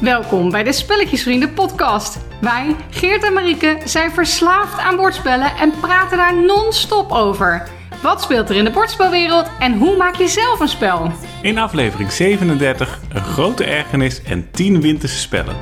[0.00, 2.18] Welkom bij de Spelletjesvrienden podcast.
[2.40, 7.68] Wij, Geert en Marieke, zijn verslaafd aan bordspellen en praten daar non-stop over.
[8.02, 11.12] Wat speelt er in de bordspelwereld en hoe maak je zelf een spel?
[11.42, 15.56] In aflevering 37 een grote ergernis en 10 winterse spellen.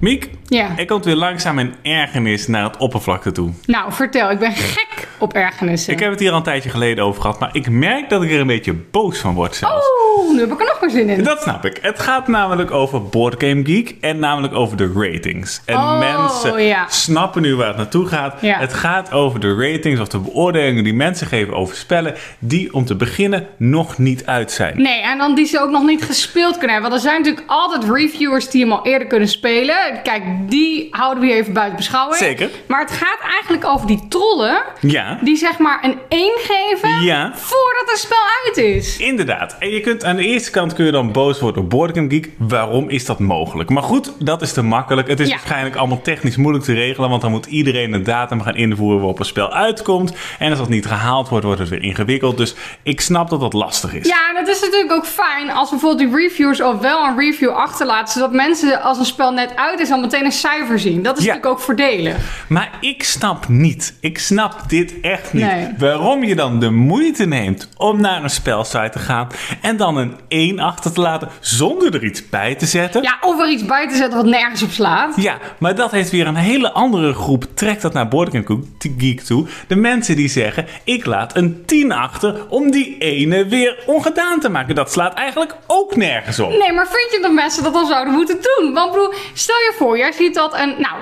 [0.00, 0.68] Miek, Ja.
[0.76, 3.50] er komt weer langzaam een ergernis naar het oppervlakte toe.
[3.66, 5.92] Nou, vertel, ik ben gek op ergernissen.
[5.92, 8.30] Ik heb het hier al een tijdje geleden over gehad, maar ik merk dat ik
[8.30, 9.86] er een beetje boos van word zelfs.
[10.18, 11.22] Oeh, nu heb ik er nog meer zin in.
[11.24, 11.78] Dat snap ik.
[11.82, 15.62] Het gaat namelijk over Board Game Geek en namelijk over de ratings.
[15.64, 16.86] En Oh, mensen ja.
[16.88, 18.34] snappen nu waar het naartoe gaat.
[18.40, 18.58] Ja.
[18.58, 22.84] Het gaat over de ratings of de beoordelingen die mensen geven over spellen die om
[22.84, 24.82] te beginnen nog niet uit zijn.
[24.82, 26.90] Nee, en dan die ze ook nog niet gespeeld kunnen hebben.
[26.90, 29.76] Want er zijn natuurlijk altijd reviewers die hem al eerder kunnen spelen.
[30.02, 32.16] Kijk, die houden we hier even buiten beschouwing.
[32.18, 32.50] Zeker.
[32.68, 35.18] Maar het gaat eigenlijk over die trollen Ja.
[35.22, 37.32] die zeg maar een 1 geven Ja.
[37.34, 38.96] voordat het spel uit is.
[38.98, 39.56] Inderdaad.
[39.58, 42.08] En je kunt aan de eerste kant kun je dan boos worden op Board Game
[42.10, 42.30] Geek.
[42.38, 43.70] Waarom is dat mogelijk?
[43.70, 45.08] Maar goed, dat is te makkelijk.
[45.08, 45.34] Het is Ja.
[45.34, 47.10] waarschijnlijk allemaal technisch moeilijk te regelen.
[47.10, 50.12] Want dan moet iedereen een datum gaan invoeren waarop een spel uitkomt.
[50.38, 52.36] En als dat niet gehaald wordt, wordt het weer ingewikkeld.
[52.36, 54.06] Dus ik snap dat dat lastig is.
[54.06, 57.50] Ja, en het is natuurlijk ook fijn als bijvoorbeeld die reviewers al wel een review
[57.50, 58.12] achterlaten.
[58.12, 61.02] Zodat mensen als een spel net uit is al meteen een cijfer zien.
[61.02, 61.28] Dat is Ja.
[61.34, 62.16] natuurlijk ook voordelig.
[62.48, 65.44] Maar ik snap niet, ik snap dit echt niet.
[65.44, 65.68] Nee.
[65.78, 69.28] Waarom je dan de moeite neemt om naar een spelsite te gaan
[69.62, 73.02] en dan een 1 achter te laten zonder er iets bij te zetten.
[73.02, 75.12] Ja, of er iets bij te zetten wat nergens op slaat.
[75.16, 77.44] Ja, maar dat heeft weer een hele andere groep.
[77.54, 78.62] Trekt dat naar Board Game
[78.98, 79.46] Geek toe.
[79.68, 84.48] De mensen die zeggen: Ik laat een 10 achter om die ene weer ongedaan te
[84.48, 84.74] maken.
[84.74, 86.48] Dat slaat eigenlijk ook nergens op.
[86.50, 88.72] Nee, maar vind je dat mensen dat dan zouden moeten doen?
[88.74, 90.74] Want bedoel, stel je voor, jij ziet dat een...
[90.78, 90.96] Nou,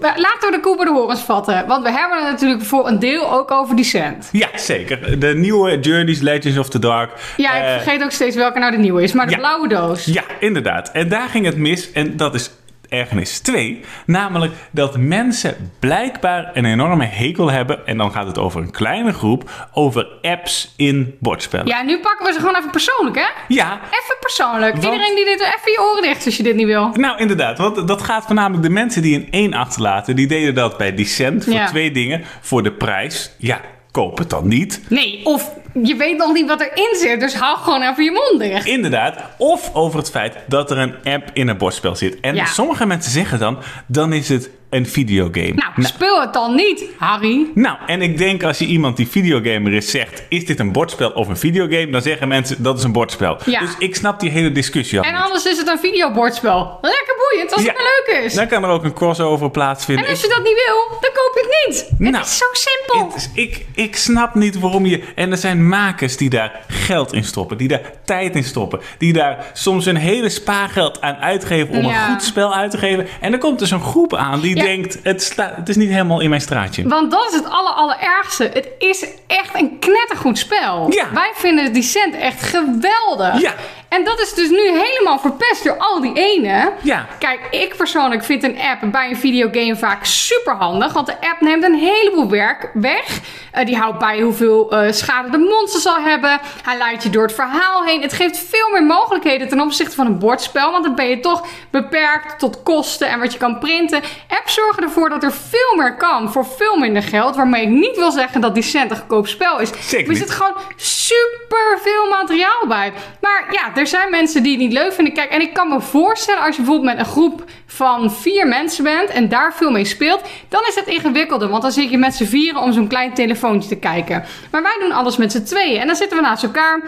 [0.00, 1.66] laten we de koe bij de horens vatten.
[1.66, 4.28] Want we hebben het natuurlijk voor een deel ook over Descent.
[4.32, 5.20] Ja, zeker.
[5.20, 7.10] De nieuwe Journeys Legends of the Dark.
[7.36, 9.12] Ja, ik eh, vergeet ook steeds welke nou de nieuwe is.
[9.12, 9.38] Maar de ja.
[9.38, 10.04] blauwe doos.
[10.04, 10.90] Ja, inderdaad.
[10.92, 11.92] En daar ging het mis.
[11.92, 12.50] En dat is
[12.98, 13.80] ergernis 2.
[14.06, 17.86] Namelijk dat mensen blijkbaar een enorme hekel hebben.
[17.86, 19.50] En dan gaat het over een kleine groep.
[19.72, 21.66] Over apps in bordspellen.
[21.66, 23.26] Ja, nu pakken we ze gewoon even persoonlijk, hè?
[23.48, 24.72] ja Even persoonlijk.
[24.72, 25.40] Want- Iedereen die dit...
[25.40, 26.90] Even je oren dicht als je dit niet wil.
[26.94, 27.58] Nou, inderdaad.
[27.58, 30.16] Want dat gaat voornamelijk de mensen die een 1 achterlaten.
[30.16, 31.66] Die deden dat bij Descent voor Ja.
[31.66, 32.24] twee dingen.
[32.40, 33.30] Voor de prijs.
[33.38, 34.80] Ja, koop het dan niet.
[34.88, 35.50] Nee, of
[35.82, 37.20] je weet nog niet wat erin zit.
[37.20, 38.66] Dus hou gewoon even je mond dicht.
[38.66, 39.16] Inderdaad.
[39.38, 42.20] Of over het feit dat er een app in een bordspel zit.
[42.20, 42.44] En Ja.
[42.44, 45.52] sommige mensen zeggen dan, dan is het een videogame.
[45.54, 47.46] Nou, speel het dan niet, Harry.
[47.54, 51.10] Nou, en ik denk als je iemand die videogamer is zegt: Is dit een bordspel
[51.10, 51.90] of een videogame?
[51.90, 53.38] Dan zeggen mensen dat is een bordspel.
[53.44, 53.60] Ja.
[53.60, 55.04] Dus ik snap die hele discussie al.
[55.04, 55.22] En niet.
[55.22, 56.78] anders is het een videobordspel.
[56.80, 58.34] Lekker boeiend, als het maar leuk is.
[58.34, 60.04] Dan kan er ook een crossover plaatsvinden.
[60.04, 61.98] En als je dat niet wil, dan koop je het niet.
[61.98, 63.06] Nou, het is zo simpel.
[63.06, 65.02] Het is- ik, ik snap niet waarom je.
[65.14, 69.12] En er zijn makers die daar geld in stoppen, die daar tijd in stoppen, die
[69.12, 72.06] daar soms een hele spaargeld aan uitgeven om Ja.
[72.06, 73.06] een goed spel uit te geven.
[73.20, 74.54] En er komt dus een groep aan die.
[74.70, 76.88] denkt: het, sta, het is niet helemaal in mijn straatje.
[76.88, 78.50] Want dat is het aller, allerergste.
[78.52, 80.92] Het is echt een knettergoed spel.
[80.92, 81.12] Ja.
[81.12, 83.40] Wij vinden Descent echt geweldig.
[83.40, 83.54] Ja.
[83.94, 86.72] En dat is dus nu helemaal verpest door al die ene.
[86.82, 87.06] Ja.
[87.18, 90.92] Kijk, ik persoonlijk vind een app bij een videogame vaak super handig.
[90.92, 93.20] Want de app neemt een heleboel werk weg.
[93.52, 96.40] Eh, die houdt bij hoeveel eh, schade de monster zal hebben.
[96.62, 98.02] Hij leidt je door het verhaal heen.
[98.02, 100.70] Het geeft veel meer mogelijkheden ten opzichte van een bordspel.
[100.70, 104.02] Want dan ben je toch beperkt tot kosten en wat je kan printen.
[104.28, 107.36] Apps zorgen ervoor dat er veel meer kan voor veel minder geld.
[107.36, 109.70] Waarmee ik niet wil zeggen dat Descent een goedkoop spel is.
[109.80, 112.92] Zeker er zit gewoon super veel materiaal bij.
[113.20, 115.14] Maar ja, er zijn mensen die het niet leuk vinden.
[115.14, 118.84] Kijk, en ik kan me voorstellen als je bijvoorbeeld met een groep van vier mensen
[118.84, 121.48] bent en daar veel mee speelt, dan is het ingewikkelder.
[121.48, 124.24] Want dan zit je met z'n vieren om zo'n klein telefoontje te kijken.
[124.50, 126.82] Maar wij doen alles met z'n tweeën en dan zitten we naast elkaar.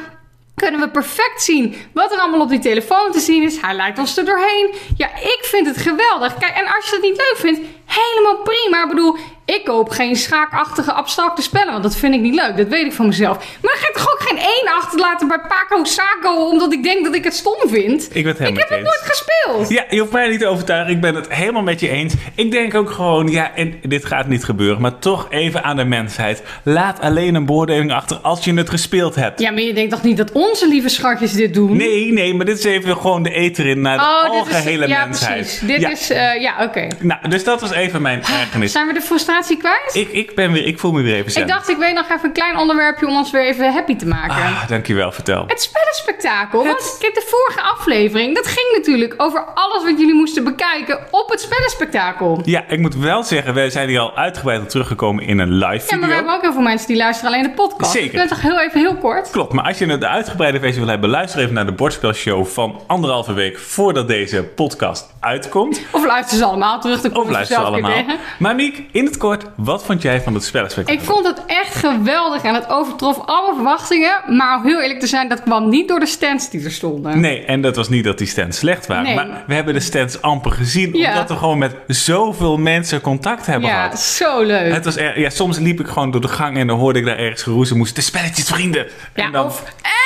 [0.54, 3.60] Kunnen we perfect zien wat er allemaal op die telefoon te zien is.
[3.60, 4.74] Hij leidt ons er doorheen.
[4.96, 6.38] Ja, ik vind het geweldig.
[6.38, 8.82] Kijk, en als je het niet leuk vindt, helemaal prima.
[8.82, 12.56] Ik bedoel, ik koop geen schaakachtige abstracte spellen, want dat vind ik niet leuk.
[12.56, 13.36] Dat weet ik van mezelf.
[13.36, 17.04] Maar dan ga ik toch ook geen één achterlaten bij Paco Saco, omdat ik denk
[17.04, 18.08] dat ik het stom vind.
[18.12, 19.68] Ik ben het Ik heb het nooit gespeeld.
[19.68, 20.92] Ja, je hoeft mij niet te overtuigen.
[20.94, 22.14] Ik ben het helemaal met je eens.
[22.34, 25.84] Ik denk ook gewoon, ja, en dit gaat niet gebeuren, maar toch even aan de
[25.84, 26.42] mensheid.
[26.62, 29.40] Laat alleen een beoordeling achter als je het gespeeld hebt.
[29.40, 31.76] Ja, maar je denkt toch niet dat onze lieve schatjes dit doen?
[31.76, 34.54] Nee, nee, maar dit is even gewoon de eter in naar de Oh, dit is...
[34.54, 35.40] algehele Ja, mensheid.
[35.40, 35.58] precies.
[35.60, 35.90] Dit ja.
[35.90, 36.10] is...
[36.10, 36.86] eh, ja, oké.
[36.98, 38.72] Nou, dus dat was even mijn ergernis.
[38.72, 39.90] Zijn we de frustratie kwijt?
[39.94, 41.42] Ik, ik, ben weer, ik voel me weer even zen.
[41.42, 44.06] Ik dacht, ik weet nog even een klein onderwerpje om ons weer even happy te
[44.06, 44.36] maken.
[44.36, 45.44] Ah, dankjewel, vertel.
[45.46, 46.64] Het spellenspectakel.
[46.64, 50.98] Want Het- kijk, de vorige aflevering, dat ging natuurlijk over alles wat jullie moesten bekijken
[51.10, 52.40] op het spellenspectakel.
[52.44, 55.66] Ja, ik moet wel zeggen, wij zijn hier al uitgebreid op teruggekomen in een live
[55.72, 55.98] Ja, video.
[55.98, 57.92] maar we hebben ook heel veel mensen die luisteren alleen de podcast.
[57.92, 58.06] Zeker.
[58.10, 59.30] Ik ben toch heel even heel kort.
[59.30, 62.80] Klopt, maar als je de uitgebreide versie wil hebben, luister even naar de bordspelshow van
[62.86, 65.80] anderhalve week voordat deze podcast uitkomt.
[65.90, 67.00] Of luister ze allemaal terug.
[67.00, 68.16] Dan Of je luister zelf een keer allemaal.
[68.38, 71.02] Maar Miek, in het kort, wat vond jij van het spellenspectakel?
[71.02, 74.36] Ik vond het echt geweldig en het overtrof alle verwachtingen.
[74.36, 77.20] Maar om heel eerlijk te zijn, dat kwam niet door de stands die er stonden.
[77.20, 79.04] Nee, en dat was niet dat die stands slecht waren.
[79.04, 79.14] Nee.
[79.14, 80.92] Maar we hebben de stands amper gezien.
[80.92, 81.10] Ja.
[81.10, 84.00] Omdat we gewoon met zoveel mensen contact hebben ja, gehad.
[84.00, 84.72] zo leuk.
[84.72, 87.04] Het was er, ja, soms liep ik gewoon door de gang en dan hoorde ik
[87.04, 87.76] daar ergens geroezen.
[87.76, 88.86] Moesten de spelletjes vrienden.
[89.14, 90.05] ja, en dan, of, en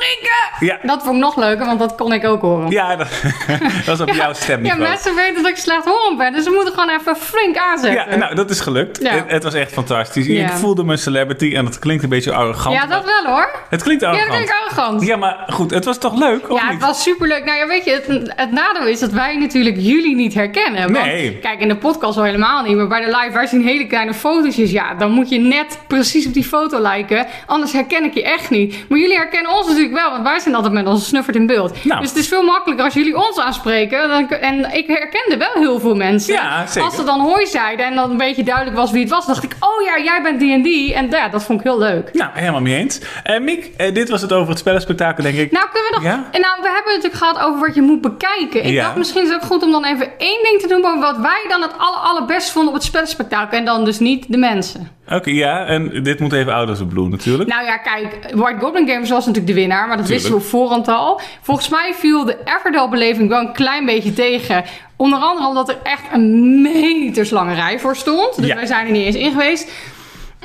[0.00, 0.38] Marieke!
[0.60, 0.78] Ja.
[0.82, 2.70] Dat vond ik nog leuker, want dat kon ik ook horen.
[2.70, 3.08] Ja, dat,
[3.86, 4.80] was op jouw Ja, stemniveau.
[4.80, 8.10] mensen weten dat ik slecht horend ben, dus ze moeten gewoon even flink aanzetten.
[8.10, 9.02] Ja, nou, dat is gelukt.
[9.02, 9.10] Ja.
[9.12, 10.26] Het, het was echt fantastisch.
[10.26, 10.44] Ja.
[10.46, 12.74] Ik voelde me celebrity en dat klinkt een beetje arrogant.
[12.74, 13.50] Ja, dat wel hoor.
[13.68, 14.44] Het klinkt Ja, dat arrogant.
[14.44, 15.06] ik arrogant.
[15.06, 17.44] Ja, maar goed, het was toch leuk, Ja, het was superleuk.
[17.44, 20.92] Nou ja, weet je, het, het nadeel is dat wij natuurlijk jullie niet herkennen.
[20.92, 21.38] Want, Nee.
[21.38, 22.76] Kijk, in de podcast al helemaal niet.
[22.76, 24.70] Maar bij de live, wij zien hele kleine fotootjes.
[24.70, 27.26] Ja, dan moet je net precies op die foto liken.
[27.46, 28.84] Anders herken ik je echt niet.
[28.88, 30.10] Maar jullie herkennen ons natuurlijk wel.
[30.10, 31.84] Want wij zijn altijd met onze snuffert in beeld.
[31.84, 32.00] Nou.
[32.00, 34.08] Dus het is veel makkelijker als jullie ons aanspreken.
[34.08, 36.34] Dan, en ik herkende wel heel veel mensen.
[36.34, 36.82] Ja, zeker.
[36.88, 39.26] Als ze dan hoi zeiden en dan een beetje duidelijk was wie het was.
[39.26, 40.94] dacht ik, oh ja, jij bent die en die.
[40.94, 42.12] En ja, dat vond ik heel leuk.
[42.12, 43.00] Nou, helemaal mee eens.
[43.22, 45.52] Eh Miek, eh, dit was het over het spellenspectakel, denk ik.
[45.52, 46.04] Nou, kunnen we nog.
[46.04, 46.28] Ja?
[46.30, 48.64] En nou, we hebben het natuurlijk gehad over wat je moet bekijken.
[48.64, 48.82] Ik Ja.
[48.84, 51.16] dacht misschien is het ook goed om dan even één ding te doen over wat
[51.16, 53.58] wij dan het aller, allerbest vonden op het spellenspectakel.
[53.58, 54.98] En dan dus niet de mensen.
[55.12, 57.48] Oké, ja, en dit moet even Ouders of Blue natuurlijk.
[57.50, 60.08] Nou ja, kijk, White Goblin Games was natuurlijk de winnaar, maar dat Tuurlijk.
[60.28, 61.20] wisten we op voorhand al.
[61.42, 64.64] Volgens mij viel de Everdell-beleving wel een klein beetje tegen.
[64.96, 68.36] Onder andere omdat er echt een meterslange rij voor stond.
[68.36, 68.54] Dus Ja.
[68.54, 69.70] wij zijn er niet eens in geweest.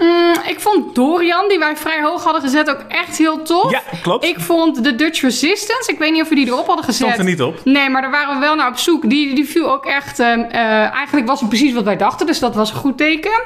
[0.02, 3.72] Mm, ik vond Dorian, die wij vrij hoog hadden gezet, ook echt heel tof.
[3.72, 4.26] Ja, klopt.
[4.26, 7.02] Ik vond de Dutch Resistance, ik weet niet of we die erop hadden gezet.
[7.08, 7.60] Stond er niet op.
[7.64, 9.10] Nee, maar daar waren we wel naar op zoek.
[9.10, 10.20] Die, die viel ook echt...
[10.20, 10.62] ehm, eh,
[10.94, 13.42] eigenlijk was het precies wat wij dachten, dus dat was een goed teken.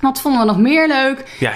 [0.00, 1.24] Wat vonden we nog meer leuk?
[1.38, 1.50] Ja,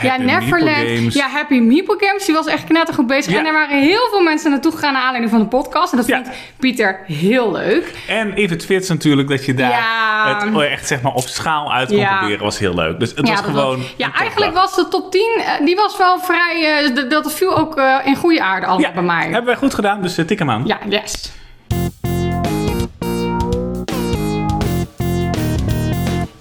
[0.96, 1.14] Games.
[1.14, 2.24] Ja, Happy Meeple Games.
[2.24, 3.32] Die was echt knettergoed bezig.
[3.32, 3.38] Ja.
[3.38, 5.92] En er waren heel veel mensen naartoe gegaan naar aanleiding van de podcast.
[5.92, 6.16] En dat Ja.
[6.22, 7.92] vond Pieter heel leuk.
[8.08, 10.38] En even het fits natuurlijk, dat je daar Ja.
[10.44, 12.98] het echt zeg maar op schaal uit kon proberen, was heel leuk.
[13.00, 13.76] Dus het was gewoon...
[13.78, 16.90] was- ja, eigenlijk was de top 10, eh, die was wel vrij...
[16.94, 19.22] d- dat viel ook eh, in goede aarde allemaal bij mij.
[19.22, 20.62] hebben wij goed gedaan, dus eh, tik hem aan.
[20.66, 21.32] Ja, yes.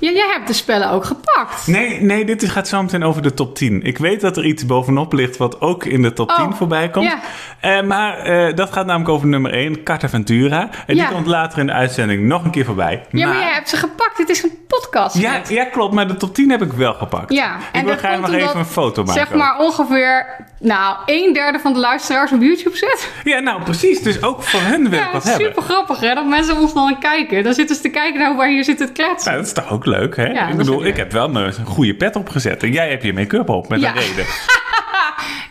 [0.04, 1.68] Ja, jij hebt de spellen ook gepakt.
[1.68, 3.82] Nee, nee, dit gaat zo meteen over de top 10.
[3.84, 6.90] Ik weet dat er iets bovenop ligt wat ook in de top Oh, 10 voorbij
[6.90, 7.06] komt.
[7.06, 7.20] ja.
[7.60, 10.70] Eh, maar eh, dat gaat namelijk over nummer 1, Cartaventura.
[10.88, 11.06] En Ja.
[11.08, 13.06] die komt later in de uitzending nog een keer voorbij.
[13.10, 14.18] Ja, maar jij hebt ze gepakt.
[14.18, 15.18] Het is een podcast.
[15.18, 17.34] ja, ja, klopt, maar de top 10 heb ik wel gepakt.
[17.34, 19.22] Ja, ik en wil graag nog even een foto maken.
[19.28, 23.12] Zeg maar ongeveer, nou, een derde van de luisteraars op YouTube zit.
[23.24, 24.02] Ja, nou precies.
[24.02, 25.46] Dus ook voor hun wil ik Ja, wat hebben.
[25.48, 27.44] super grappig hè, dat mensen ons dan kijken.
[27.44, 29.32] Dan zitten ze te kijken naar hoe wij hier zitten te kletsen.
[29.32, 30.50] Nou, dat is toch ook leuk, hè?
[30.50, 32.64] ik bedoel, ik heb wel een goede pet opgezet.
[32.64, 33.90] En jij hebt je make-up op, met Ja.
[33.96, 34.26] een reden.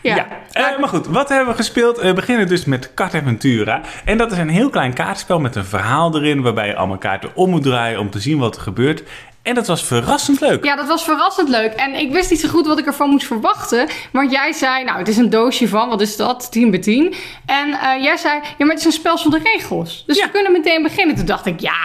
[0.03, 0.27] Ja, Ja,
[0.73, 2.01] Eh, maar goed, wat hebben we gespeeld?
[2.01, 3.81] We beginnen dus met Cartaventura.
[4.05, 6.43] En dat is een heel klein kaartspel met een verhaal erin...
[6.43, 9.03] waarbij je allemaal kaarten om moet draaien om te zien wat er gebeurt.
[9.43, 10.65] En dat was verrassend leuk.
[10.65, 11.73] Ja, dat was verrassend leuk.
[11.73, 13.89] En ik wist niet zo goed wat ik ervan moest verwachten.
[14.13, 16.53] Want jij zei, nou, het is een doosje van, wat is dat?
[16.53, 17.15] 10 bij 10.
[17.47, 20.05] En eh, jij zei, ja, maar het is een spel zonder regels.
[20.07, 20.25] Dus Ja.
[20.25, 21.17] we kunnen meteen beginnen.
[21.17, 21.77] Toen dacht ik, ja,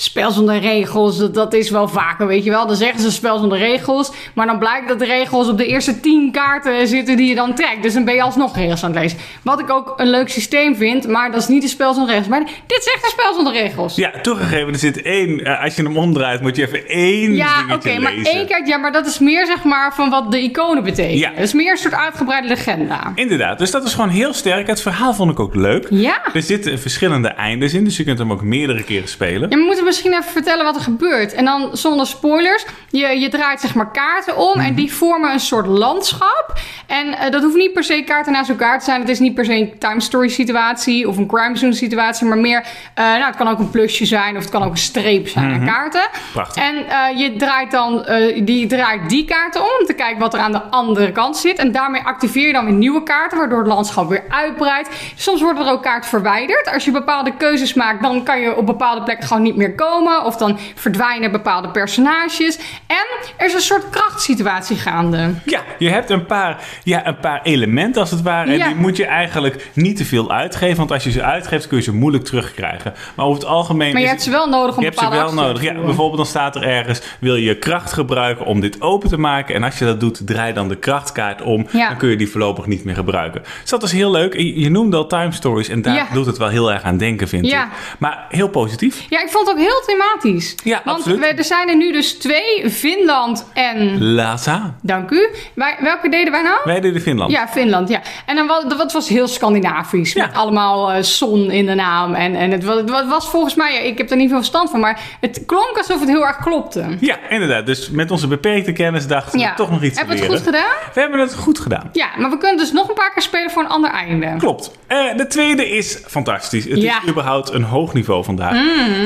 [0.00, 2.66] spel zonder regels, dat, dat is wel vaker, weet je wel.
[2.66, 4.12] Dan zeggen ze spel zonder regels.
[4.34, 7.54] Maar dan blijkt dat de regels op de eerste 10 kaarten zitten die je dan
[7.54, 7.82] trekt.
[7.82, 9.18] Dus dan ben je alsnog regels aan het lezen.
[9.42, 12.28] Wat ik ook een leuk systeem vind, maar dat is niet een spel zonder regels.
[12.28, 13.94] Maar dit is echt een spel zonder regels.
[13.94, 15.44] Ja, toegegeven, er zit één...
[15.44, 18.76] eh, als je hem omdraait, moet je even één Ja, oké, maar één kaart, ja,
[18.76, 21.18] maar dat is meer zeg maar van wat de iconen betekenen.
[21.18, 21.30] Ja.
[21.34, 23.12] Het is meer een soort uitgebreide legenda.
[23.14, 24.66] Inderdaad, dus dat is gewoon heel sterk.
[24.66, 25.86] Het verhaal vond ik ook leuk.
[25.90, 26.20] Ja.
[26.34, 29.50] Er zitten verschillende eindes in, dus je kunt hem ook meerdere keren spelen.
[29.50, 31.32] Ja, we moeten misschien even vertellen wat er gebeurt.
[31.32, 32.64] En dan zonder spoilers.
[32.90, 36.52] Je, je draait zeg maar kaarten om en die vormen een soort landschap.
[36.86, 39.00] En eh, dat hoeft niet per se kaarten naast elkaar te zijn.
[39.00, 42.26] Het is niet per se een time story situatie of een crime zone situatie.
[42.26, 42.64] Maar meer,
[42.94, 45.52] eh, nou het kan ook een plusje zijn of het kan ook een streep zijn
[45.52, 46.08] aan kaarten.
[46.32, 46.62] Prachtig.
[46.62, 48.06] En eh, je draait dan
[48.44, 49.66] die, draait die kaarten om.
[49.80, 51.58] Om te kijken wat er aan de andere kant zit.
[51.58, 53.38] En daarmee activeer je dan weer nieuwe kaarten.
[53.38, 54.88] Waardoor het landschap weer uitbreidt.
[55.16, 56.72] Soms worden er ook kaarten verwijderd.
[56.72, 60.24] Als je bepaalde keuzes maakt, dan kan je op bepaalde plekken gewoon niet meer komen.
[60.24, 62.58] Of dan verdwijnen bepaalde personages.
[62.86, 63.06] En
[63.36, 65.30] er is een soort krachtsituatie gaande.
[65.44, 68.50] Ja, je hebt een paar, ja, een paar elementen als het ware.
[68.50, 68.66] En Ja.
[68.66, 70.76] die moet je eigenlijk niet te veel uitgeven.
[70.76, 72.94] Want als je ze uitgeeft, kun je ze moeilijk terugkrijgen.
[73.16, 73.92] Maar over het algemeen.
[73.92, 75.62] Maar je hebt ze wel nodig om je hebt ze wel nodig.
[75.62, 79.54] Ja, bijvoorbeeld dan staat er ergens: wil je kracht gebruiken om dit open te maken?
[79.54, 81.66] En als je dat doet, draai dan de krachtkaart om.
[81.72, 81.88] Ja.
[81.88, 83.42] Dan kun je die voorlopig niet meer gebruiken.
[83.60, 84.34] Dus dat is heel leuk.
[84.36, 86.06] Je, noemde al time stories en daar Ja.
[86.12, 87.64] doet het wel heel erg aan denken, vind Ja.
[87.64, 87.68] ik.
[87.98, 89.04] Maar heel positief.
[89.08, 90.54] Ja, ik vond het ook heel thematisch.
[90.64, 91.18] Ja, Want absoluut.
[91.18, 94.02] we- er zijn er nu dus twee, Finland en...
[94.14, 94.74] Lhasa.
[94.82, 95.28] Dank u.
[95.54, 96.56] Wij, welke deden wij nou?
[96.64, 97.30] Wij deden Finland.
[97.30, 98.00] Ja, Finland, ja.
[98.26, 100.12] En dan was, dat was heel Scandinavisch.
[100.12, 100.26] Ja.
[100.26, 102.14] Met allemaal eh, zon in de naam.
[102.14, 104.36] En, en het, wa- het wa- was volgens mij, ja, ik heb er niet veel
[104.38, 106.84] verstand van, maar het klonk alsof het heel erg klopte.
[107.00, 107.66] Ja, inderdaad.
[107.66, 110.54] Dus met onze beperkte kennis dachten we toch nog iets Hebben te we het leren.
[110.54, 110.92] goed gedaan?
[110.94, 111.88] We hebben het goed gedaan.
[111.92, 114.34] Ja, maar we kunnen dus nog een paar keer spelen voor een ander einde.
[114.38, 114.70] Klopt.
[114.86, 116.64] Eh, de tweede is fantastisch.
[116.64, 116.94] Het Ja.
[116.96, 117.02] Mm.
[117.04, 118.56] is überhaupt een hoog niveau vandaag.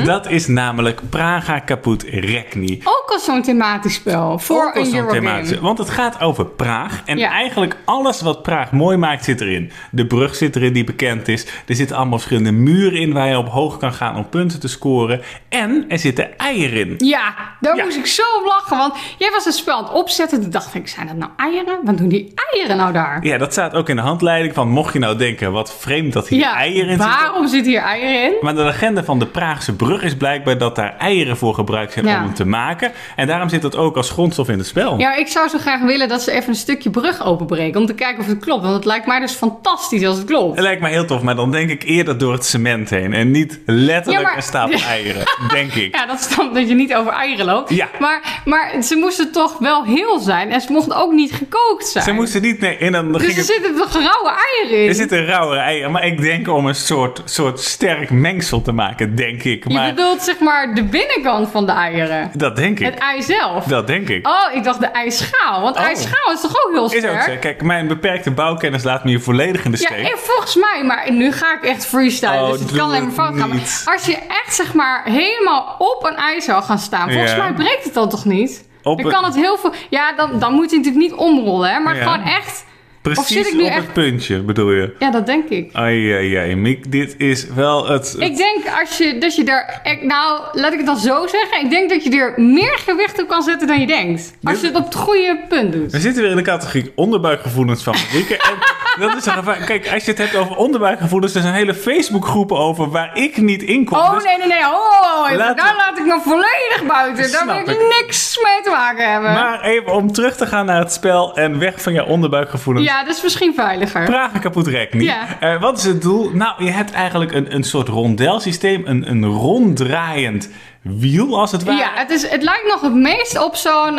[0.04, 2.80] Dat is namelijk Praga Kaput Rekni.
[2.84, 5.60] Ook al zo'n thematisch spel voor Ook een zo'n Eurogame.
[5.60, 7.02] Want het gaat over Praag.
[7.04, 7.30] En Ja.
[7.30, 9.70] eigenlijk alles wat Praag mooi maakt zit erin.
[9.90, 11.46] De brug zit erin die bekend is.
[11.66, 14.68] Er zitten allemaal verschillende muren in waar je op hoog kan gaan om punten te
[14.68, 15.20] scoren.
[15.48, 16.94] En er zitten eieren in.
[17.08, 17.84] Ja, daar Ja.
[17.84, 18.76] moest ik zo op lachen.
[18.76, 20.40] Want jij was een spel aan het opzetten.
[20.40, 21.78] Toen dacht ik, zijn dat nou eieren?
[21.84, 23.24] Wat doen die eieren nou daar?
[23.26, 26.28] Ja, dat staat ook in de handleiding van mocht je nou denken wat vreemd dat
[26.28, 27.06] hier eieren in zitten.
[27.18, 28.34] waarom zitten hier eieren in?
[28.40, 32.04] Maar de legende van de Praagse brug is blijkbaar dat daar eieren voor gebruikt zijn
[32.06, 32.16] Ja.
[32.18, 32.92] om hem te maken.
[33.16, 34.98] En daarom zit dat ook als grondstof in het spel.
[34.98, 37.80] Ja, ik zou zo graag willen dat ze even een stukje brug openbreken.
[37.80, 38.62] Om te kijken of het klopt.
[38.62, 40.54] Want het lijkt mij dus fantastisch als het klopt.
[40.54, 43.14] Het lijkt mij heel tof, maar dan denk ik eerder door het cement heen.
[43.14, 45.94] En niet letterlijk Ja, maar- een stapel eieren, denk ik.
[45.96, 47.70] Ja, dat is dan dat je niet over eieren loopt.
[47.74, 47.88] Ja.
[48.00, 50.50] Maar, maar ze moesten toch wel heel zijn.
[50.50, 52.04] En ze mochten ook niet gekookt zijn.
[52.04, 52.60] Ze moesten niet...
[52.60, 54.88] Nee, en dan dus ging er zitten toch rauwe eieren in?
[54.88, 59.14] Er zitten rauwe eieren, maar ik denk om een soort, soort sterk mengsel te maken,
[59.16, 59.68] denk ik.
[59.68, 62.30] Je Maar zeg maar de binnenkant van de eieren.
[62.34, 62.84] dat denk ik.
[62.86, 63.64] Het ei zelf.
[63.64, 64.26] Dat denk ik.
[64.26, 65.60] Oh, ik dacht de ijsschaal.
[65.60, 65.82] Want Oh.
[65.82, 67.14] ijsschaal is toch ook heel Is sterk?
[67.14, 67.32] ook zo.
[67.40, 70.12] Kijk, mijn beperkte bouwkennis laat me hier volledig in de Ja, steek.
[70.12, 73.12] en volgens mij, maar nu ga ik echt freestylen, Oh, dus het kan alleen maar
[73.12, 73.48] fout gaan.
[73.48, 77.36] Maar als je echt zeg maar helemaal op een ei zou gaan staan, volgens Ja.
[77.38, 78.70] mij breekt het dan toch niet?
[78.82, 79.72] Op dan kan het heel veel.
[79.90, 81.78] Ja, dan, dan moet je natuurlijk niet omrollen, hè?
[81.78, 82.02] Maar Ja.
[82.02, 82.64] gewoon echt.
[83.02, 84.94] Precies zit ik nu op echt- het puntje, bedoel je?
[84.98, 85.68] Ja, dat denk ik.
[85.72, 88.14] Ai, ai, ai, Miek, dit is wel het...
[88.18, 89.42] Ik denk als je, dat je
[89.82, 91.60] ik- Nou, laat ik het dan zo zeggen.
[91.64, 94.32] Ik denk dat je er meer gewicht op kan zetten dan je denkt.
[94.42, 95.92] Als je het op het goede punt doet.
[95.92, 98.36] We zitten weer in de categorie onderbuikgevoelens van Marieke.
[98.36, 98.54] en
[99.06, 99.64] dat is een.
[99.66, 103.62] Kijk, als je het hebt over onderbuikgevoelens, er zijn hele Facebookgroepen over waar ik niet
[103.62, 103.98] in kom.
[103.98, 104.64] Oh Dus nee, nee, nee.
[104.64, 105.36] Oh, even.
[105.38, 107.32] Laat- daar laat ik me volledig buiten.
[107.32, 108.00] Daar wil Snap ik ik.
[108.00, 109.32] niks mee te maken hebben.
[109.32, 112.86] Maar even om terug te gaan naar het spel en weg van je onderbuikgevoelens.
[112.86, 114.04] ja, dat is misschien veiliger.
[114.04, 115.02] Pragen kapot rek niet.
[115.02, 115.40] Ja.
[115.40, 116.30] Eh, wat is het doel?
[116.30, 120.48] Nou, je hebt eigenlijk een, een soort rondelsysteem, een, een ronddraaiend
[120.82, 121.78] wiel als het ware.
[121.78, 123.94] Ja, het, is, het lijkt nog het meest op zo'n...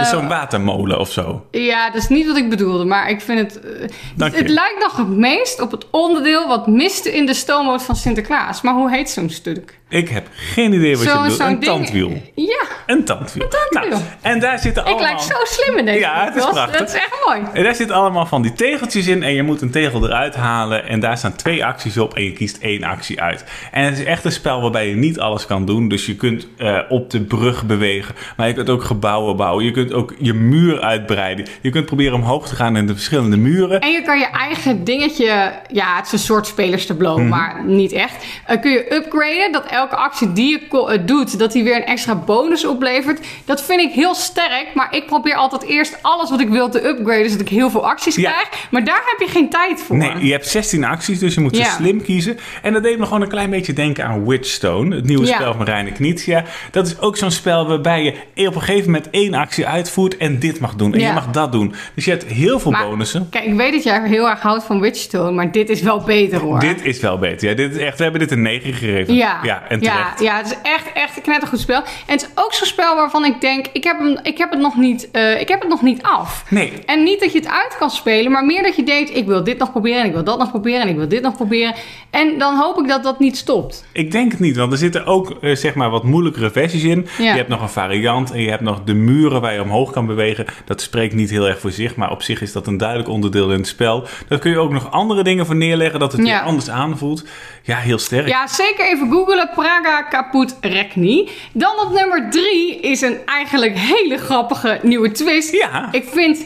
[0.00, 1.46] Dus Zo'n watermolen of zo.
[1.50, 3.60] Ja, dat is niet wat ik bedoelde, maar ik vind het...
[3.60, 7.34] eh, Dank het, het lijkt nog het meest op het onderdeel wat miste in de
[7.34, 8.60] stoomboot van Sinterklaas.
[8.62, 9.78] Maar hoe heet zo'n stuk?
[9.88, 11.38] Ik heb geen idee wat je bedoelt.
[11.40, 12.22] Een tandwiel.
[12.34, 13.48] Ja, Een tandwiel.
[13.48, 13.90] tandwiel.
[13.90, 15.06] Nou, en daar zitten ik allemaal...
[15.06, 16.78] lijk zo slim in deze Ja, het is prachtig.
[16.78, 17.40] Dat is echt mooi.
[17.52, 20.88] En daar zitten allemaal van die tegeltjes in en je moet een tegel eruit halen
[20.88, 23.44] en daar staan twee acties op en je kiest één actie uit.
[23.72, 26.46] En het is echt een spel waarbij je niet alles kan doen, dus je kunt
[26.56, 30.34] eh, op de brug bewegen, maar je kunt ook gebouwen bouwen, je kunt ook je
[30.34, 33.80] muur uitbreiden, je kunt proberen omhoog te gaan in de verschillende muren.
[33.80, 37.28] En je kan je eigen dingetje, ja, het is een soort spelerstableau, Mhm.
[37.28, 38.24] maar niet echt.
[38.46, 41.84] Eh, kun je upgraden, dat elke actie die je eh, doet, dat die weer een
[41.84, 43.26] extra bonus oplevert.
[43.44, 46.86] Dat vind ik heel sterk, maar ik probeer altijd eerst alles wat ik wil te
[46.88, 48.30] upgraden, zodat ik heel veel acties Ja.
[48.30, 48.48] krijg.
[48.70, 49.96] Maar daar heb je geen tijd voor.
[49.96, 51.68] Nee, je hebt 16 acties, dus je moet ze Ja.
[51.70, 52.38] slim kiezen.
[52.62, 55.36] En dat deed me gewoon een klein beetje denken aan Witchstone, het nieuwe Ja.
[55.36, 56.44] spel van Reine Knizia.
[56.70, 58.02] Dat is ook zo'n spel waarbij
[58.34, 61.06] je op een gegeven moment één actie uitvoert en dit mag doen en Ja.
[61.06, 61.74] je mag dat doen.
[61.94, 63.26] Dus je hebt heel veel Maar- bonussen.
[63.30, 66.40] Kijk, ik weet dat jij heel erg houdt van Witchstone, maar dit is wel beter
[66.40, 66.58] hoor.
[66.60, 67.48] Dit is wel beter.
[67.48, 69.14] Ja, dit is echt, we hebben dit een 9 gegeven.
[69.14, 70.20] Ja, ja en ja, terecht.
[70.20, 71.76] ja, het is echt, echt een knettergoed spel.
[71.82, 74.60] En het is ook zo'n spel waarvan ik denk, ik heb, hem, ik heb, het,
[74.60, 76.44] nog niet, eh, ik heb het nog niet af.
[76.48, 79.26] Nee, En niet dat je het uit kan spelen, maar meer dat je denkt: ik
[79.26, 81.36] wil dit nog proberen en ik wil dat nog proberen en ik wil dit nog
[81.36, 81.74] proberen.
[82.10, 83.84] En dan hoop ik dat dat niet stopt.
[83.92, 87.06] ik denk het niet, want er zitten ook eh, zeg maar wat moeilijkere versies in.
[87.18, 87.24] Ja.
[87.30, 90.06] Je hebt nog een variant en je hebt nog de muren waar je omhoog kan
[90.06, 90.46] bewegen.
[90.64, 93.50] Dat spreekt niet heel erg voor zich, maar op zich is dat een duidelijk onderdeel
[93.50, 94.04] in het spel.
[94.28, 96.38] Daar kun je ook nog andere dingen voor neerleggen, dat het Ja.
[96.38, 97.24] weer anders aanvoelt.
[97.62, 98.28] Ja, heel sterk.
[98.28, 101.28] Ja, zeker even googlen: Praga kaput Rekni.
[101.52, 105.52] Dan op nummer drie is een eigenlijk hele grappige nieuwe twist.
[105.52, 105.88] Ja.
[105.92, 106.44] Ik vind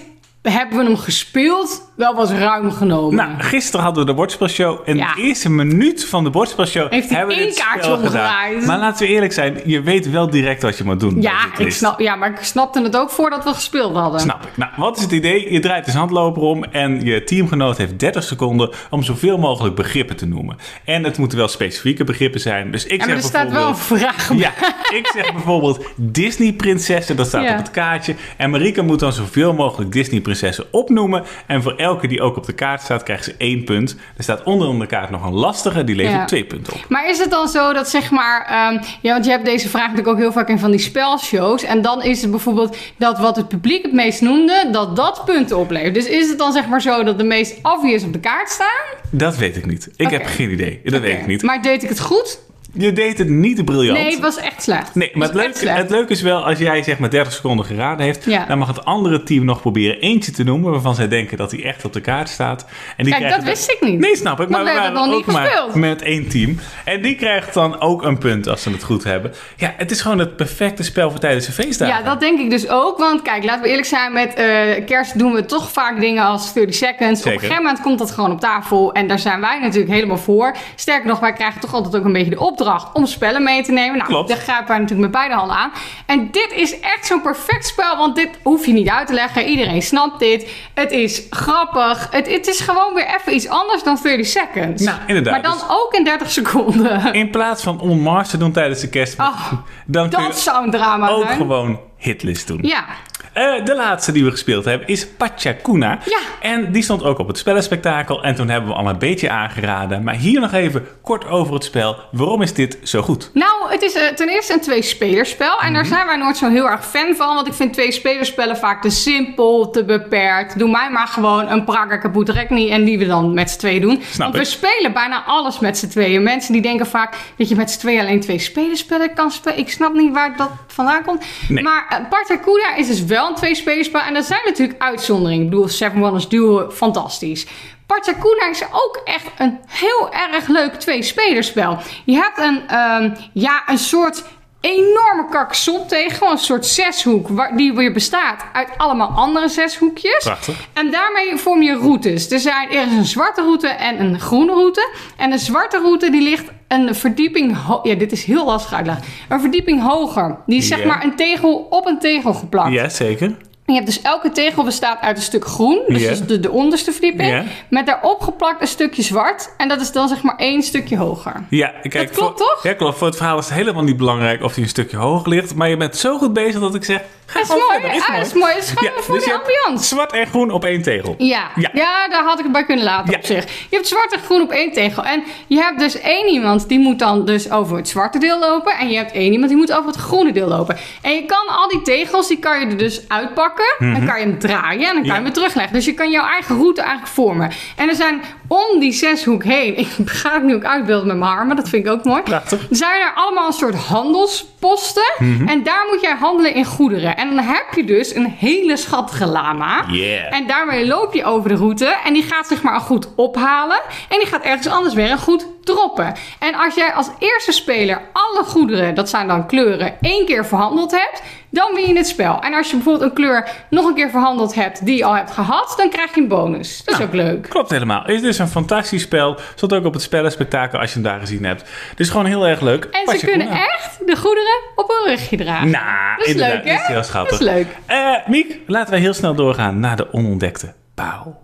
[0.53, 3.15] hebben we hem gespeeld wel wat ruim genomen.
[3.15, 4.79] Nou, gisteren hadden we de bordspelshow.
[4.85, 5.15] En Ja.
[5.15, 8.67] de eerste minuut van de bordspelshow Heeft hij hebben we één kaartje omgedraaid.
[8.67, 11.23] Maar laten we eerlijk zijn, je weet wel direct wat je moet doen.
[11.23, 14.21] ja, ik snap, ja, maar ik snapte het ook voordat we gespeeld hadden.
[14.21, 14.57] Snap ik.
[14.57, 15.53] Nou, wat is het idee?
[15.53, 20.17] Je draait de zandloper om en je teamgenoot heeft 30 seconden om zoveel mogelijk begrippen
[20.17, 20.57] te noemen.
[20.85, 22.71] En het moeten wel specifieke begrippen zijn.
[22.71, 24.37] Dus ik Ja, zeg er staat wel een vraag bij.
[24.37, 24.53] Ja,
[24.97, 27.51] ik zeg bijvoorbeeld Disney-prinsessen, dat staat Ja.
[27.53, 28.15] op het kaartje.
[28.37, 30.33] En Marika moet dan zoveel mogelijk Disney-prinsessen
[30.71, 31.25] opnoemen.
[31.47, 33.97] En voor elke die ook op de kaart staat, krijgt ze één punt.
[34.17, 36.25] Er staat onder de kaart nog een lastige, die levert Ja.
[36.25, 36.81] twee punten op.
[36.89, 38.47] Maar is het dan zo dat zeg maar...
[38.49, 41.63] ehm, ja, want je hebt deze vraag natuurlijk ook heel vaak in van die spelshows.
[41.63, 44.69] En dan is het bijvoorbeeld dat wat het publiek het meest noemde...
[44.73, 45.95] dat dat punten oplevert.
[45.95, 48.83] Dus is het dan zeg maar zo dat de meest obvious op de kaart staan?
[49.11, 49.89] Dat weet ik niet.
[49.97, 50.81] Ik heb geen idee.
[50.85, 51.43] Dat weet ik niet.
[51.43, 52.39] Maar deed ik het goed?
[52.77, 53.99] Je deed het niet briljant.
[53.99, 54.95] Nee, het was echt slecht.
[54.95, 58.05] Nee, maar het leuke, het leuke is wel, als jij zeg maar 30 seconden geraden
[58.07, 58.47] heeft, Ja.
[58.47, 61.65] dan mag het andere team nog proberen eentje te noemen waarvan zij denken dat hij
[61.65, 62.67] echt op de kaart staat.
[62.97, 63.99] En die Kijk, dat wist ik niet.
[63.99, 64.49] Nee, snap ik.
[64.49, 65.75] Maar we hebben waren het nog ook niet maar gespeeld.
[65.75, 66.59] met één team.
[66.85, 69.33] En die krijgt dan ook een punt als ze het goed hebben.
[69.57, 71.97] Ja, het is gewoon het perfecte spel voor tijdens de feestdagen.
[71.97, 72.99] Ja, dat denk ik dus ook.
[72.99, 76.53] Want kijk, laten we eerlijk zijn, met eh, kerst doen we toch vaak dingen als
[76.53, 77.21] 30 seconds.
[77.21, 78.93] Op een gegeven moment komt dat gewoon op tafel.
[78.93, 80.57] En daar zijn wij natuurlijk helemaal voor.
[80.75, 82.63] Sterker nog, wij krijgen toch altijd ook een beetje de opdracht
[82.93, 83.97] om spellen mee te nemen.
[83.97, 84.29] Nou, Klopt.
[84.29, 85.73] daar grijpen wij natuurlijk met beide handen aan.
[86.07, 89.45] En dit is echt zo'n perfect spel, want dit hoef je niet uit te leggen.
[89.47, 90.51] Iedereen snapt dit.
[90.75, 92.09] Het is grappig.
[92.11, 94.83] Het, het is gewoon weer even iets anders dan 30 seconds.
[94.83, 95.33] Nou, inderdaad.
[95.33, 97.13] Maar dan Dus- ook in 30 seconden.
[97.13, 99.53] In plaats van On Mars te doen tijdens de kerst, Ah,
[99.87, 101.37] dan Dat zou een drama ook zijn.
[101.37, 102.59] gewoon hitlist doen.
[102.63, 102.85] Ja.
[103.35, 105.99] Eh, de laatste die we gespeeld hebben is Pachacuna.
[106.05, 106.19] Ja.
[106.41, 108.23] En die stond ook op het spellenspectakel.
[108.23, 110.03] En toen hebben we al een beetje aangeraden.
[110.03, 111.97] Maar hier nog even kort over het spel.
[112.11, 113.31] Waarom is dit zo goed?
[113.33, 115.59] Nou, het is eh, ten eerste een twee-spelerspel.
[115.61, 115.75] En Mhm.
[115.75, 117.35] daar zijn wij nooit zo heel erg fan van.
[117.35, 120.59] Want ik vind twee-spelerspellen vaak te simpel, te beperkt.
[120.59, 123.81] Doe mij maar gewoon een Praga kapot Rekni en die we dan met z'n tweeën
[123.81, 124.03] doen.
[124.11, 126.23] Snap want we spelen bijna alles met z'n tweeën.
[126.23, 129.59] Mensen die denken vaak dat je met z'n tweeën alleen twee spelerspellen kan spelen.
[129.59, 131.25] Ik snap niet waar dat vandaan komt.
[131.49, 131.63] Nee.
[131.63, 134.01] Maar uh, Partacuda is dus wel een twee-spelerspel.
[134.01, 135.45] En er zijn natuurlijk uitzonderingen.
[135.45, 137.47] Ik bedoel, Seven Wonders Duo, fantastisch.
[137.87, 141.79] Partakuna is ook echt een heel erg leuk twee-spelerspel.
[142.05, 144.25] Je hebt een, ehm, ja, een soort
[144.65, 150.25] enorme karkson tegen, gewoon een soort zeshoek, waar, die weer bestaat uit allemaal andere zeshoekjes.
[150.25, 150.69] Prachtig.
[150.73, 152.31] En daarmee vorm je routes.
[152.31, 154.89] Er, zijn, er is een zwarte route en een groene route.
[155.17, 157.57] En de zwarte route die ligt een verdieping...
[157.83, 159.05] Ja, dit is heel lastig uitleggen.
[159.29, 160.39] Een verdieping hoger.
[160.47, 162.73] Die is zeg maar een tegel op een tegel geplakt.
[162.73, 163.37] Ja, zeker.
[163.67, 166.93] Je hebt dus elke tegel bestaat uit een stuk groen, dus is de, de onderste
[166.93, 169.51] verdieping, met daarop geplakt een stukje zwart.
[169.57, 171.33] En dat is dan zeg maar één stukje hoger.
[171.51, 172.63] Ja, kijk, Dat klopt, voor, toch?
[172.63, 172.99] Ja, klopt.
[172.99, 175.55] Voor het verhaal is het helemaal niet belangrijk of hij een stukje hoger ligt.
[175.55, 177.81] Maar je bent zo goed bezig dat ik zeg, ga Dat is gewoon mooi.
[177.81, 177.97] verder.
[177.97, 178.21] Is Ah, mooi.
[178.23, 178.55] is mooi.
[178.57, 179.85] Is gewoon Ja, voor dus de ambiance.
[179.95, 181.15] Zwart en groen op één tegel.
[181.19, 181.49] Ja.
[181.57, 181.71] Ja.
[181.73, 182.09] Ja.
[182.09, 183.17] daar had ik het bij kunnen laten Ja.
[183.19, 183.45] op zich.
[183.71, 185.05] Je hebt zwart en groen op één tegel.
[185.05, 188.73] En je hebt dus één iemand die moet dan dus over het zwarte deel lopen.
[188.79, 190.77] En je hebt één iemand die moet over het groene deel lopen.
[191.03, 193.53] En je kan al die tegels, die kan je er dus uitpakken.
[193.79, 195.13] Dan kan je hem draaien en dan kan je Mhm.
[195.15, 195.73] Hem weer terugleggen.
[195.73, 197.51] Dus je kan jouw eigen route eigenlijk vormen.
[197.77, 201.31] En er zijn om die zeshoek heen, ik ga het nu ook uitbeelden met mijn
[201.31, 202.23] armen, dat vind ik ook mooi.
[202.23, 202.67] Prachtig.
[202.71, 205.03] Zijn er allemaal een soort handelsposten.
[205.19, 205.49] Mhm.
[205.49, 207.17] En daar moet jij handelen in goederen.
[207.17, 209.85] En dan heb je dus een hele schattige lama.
[209.89, 210.35] Yeah.
[210.37, 211.97] En daarmee loop je over de route.
[212.05, 213.81] En die gaat zeg maar een goed ophalen.
[214.09, 216.15] En die gaat ergens anders weer een goed droppen.
[216.39, 220.91] En als jij als eerste speler alle goederen, dat zijn dan kleuren, één keer verhandeld
[220.91, 221.23] hebt.
[221.51, 222.41] Dan win je het spel.
[222.41, 225.31] En als je bijvoorbeeld een kleur nog een keer verhandeld hebt die je al hebt
[225.31, 226.85] gehad, dan krijg je een bonus.
[226.85, 227.49] Dat is Nou, ook leuk.
[227.49, 228.01] Klopt helemaal.
[228.01, 229.39] Het is dus een fantastisch spel.
[229.55, 231.71] Stond ook op het spellenspectakel als je hem daar gezien hebt.
[231.97, 232.85] Dus gewoon heel erg leuk.
[232.85, 235.71] En ze kunnen echt de goederen op hun rugje dragen.
[235.71, 236.73] Nou, dat is leuk, hè?
[236.73, 237.39] Dat is heel schattig.
[237.39, 237.67] Dat is leuk.
[237.87, 241.43] Eh, Miek, laten wij heel snel doorgaan naar de onontdekte parel.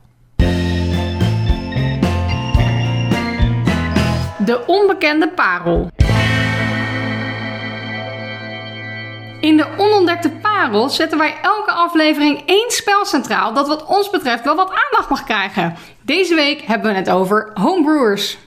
[4.50, 5.90] De onbekende parel.
[9.40, 14.44] In de onontdekte parel zetten wij elke aflevering één spel centraal dat wat ons betreft
[14.44, 15.74] wel wat aandacht mag krijgen.
[16.02, 18.38] Deze week hebben we het over homebrewers.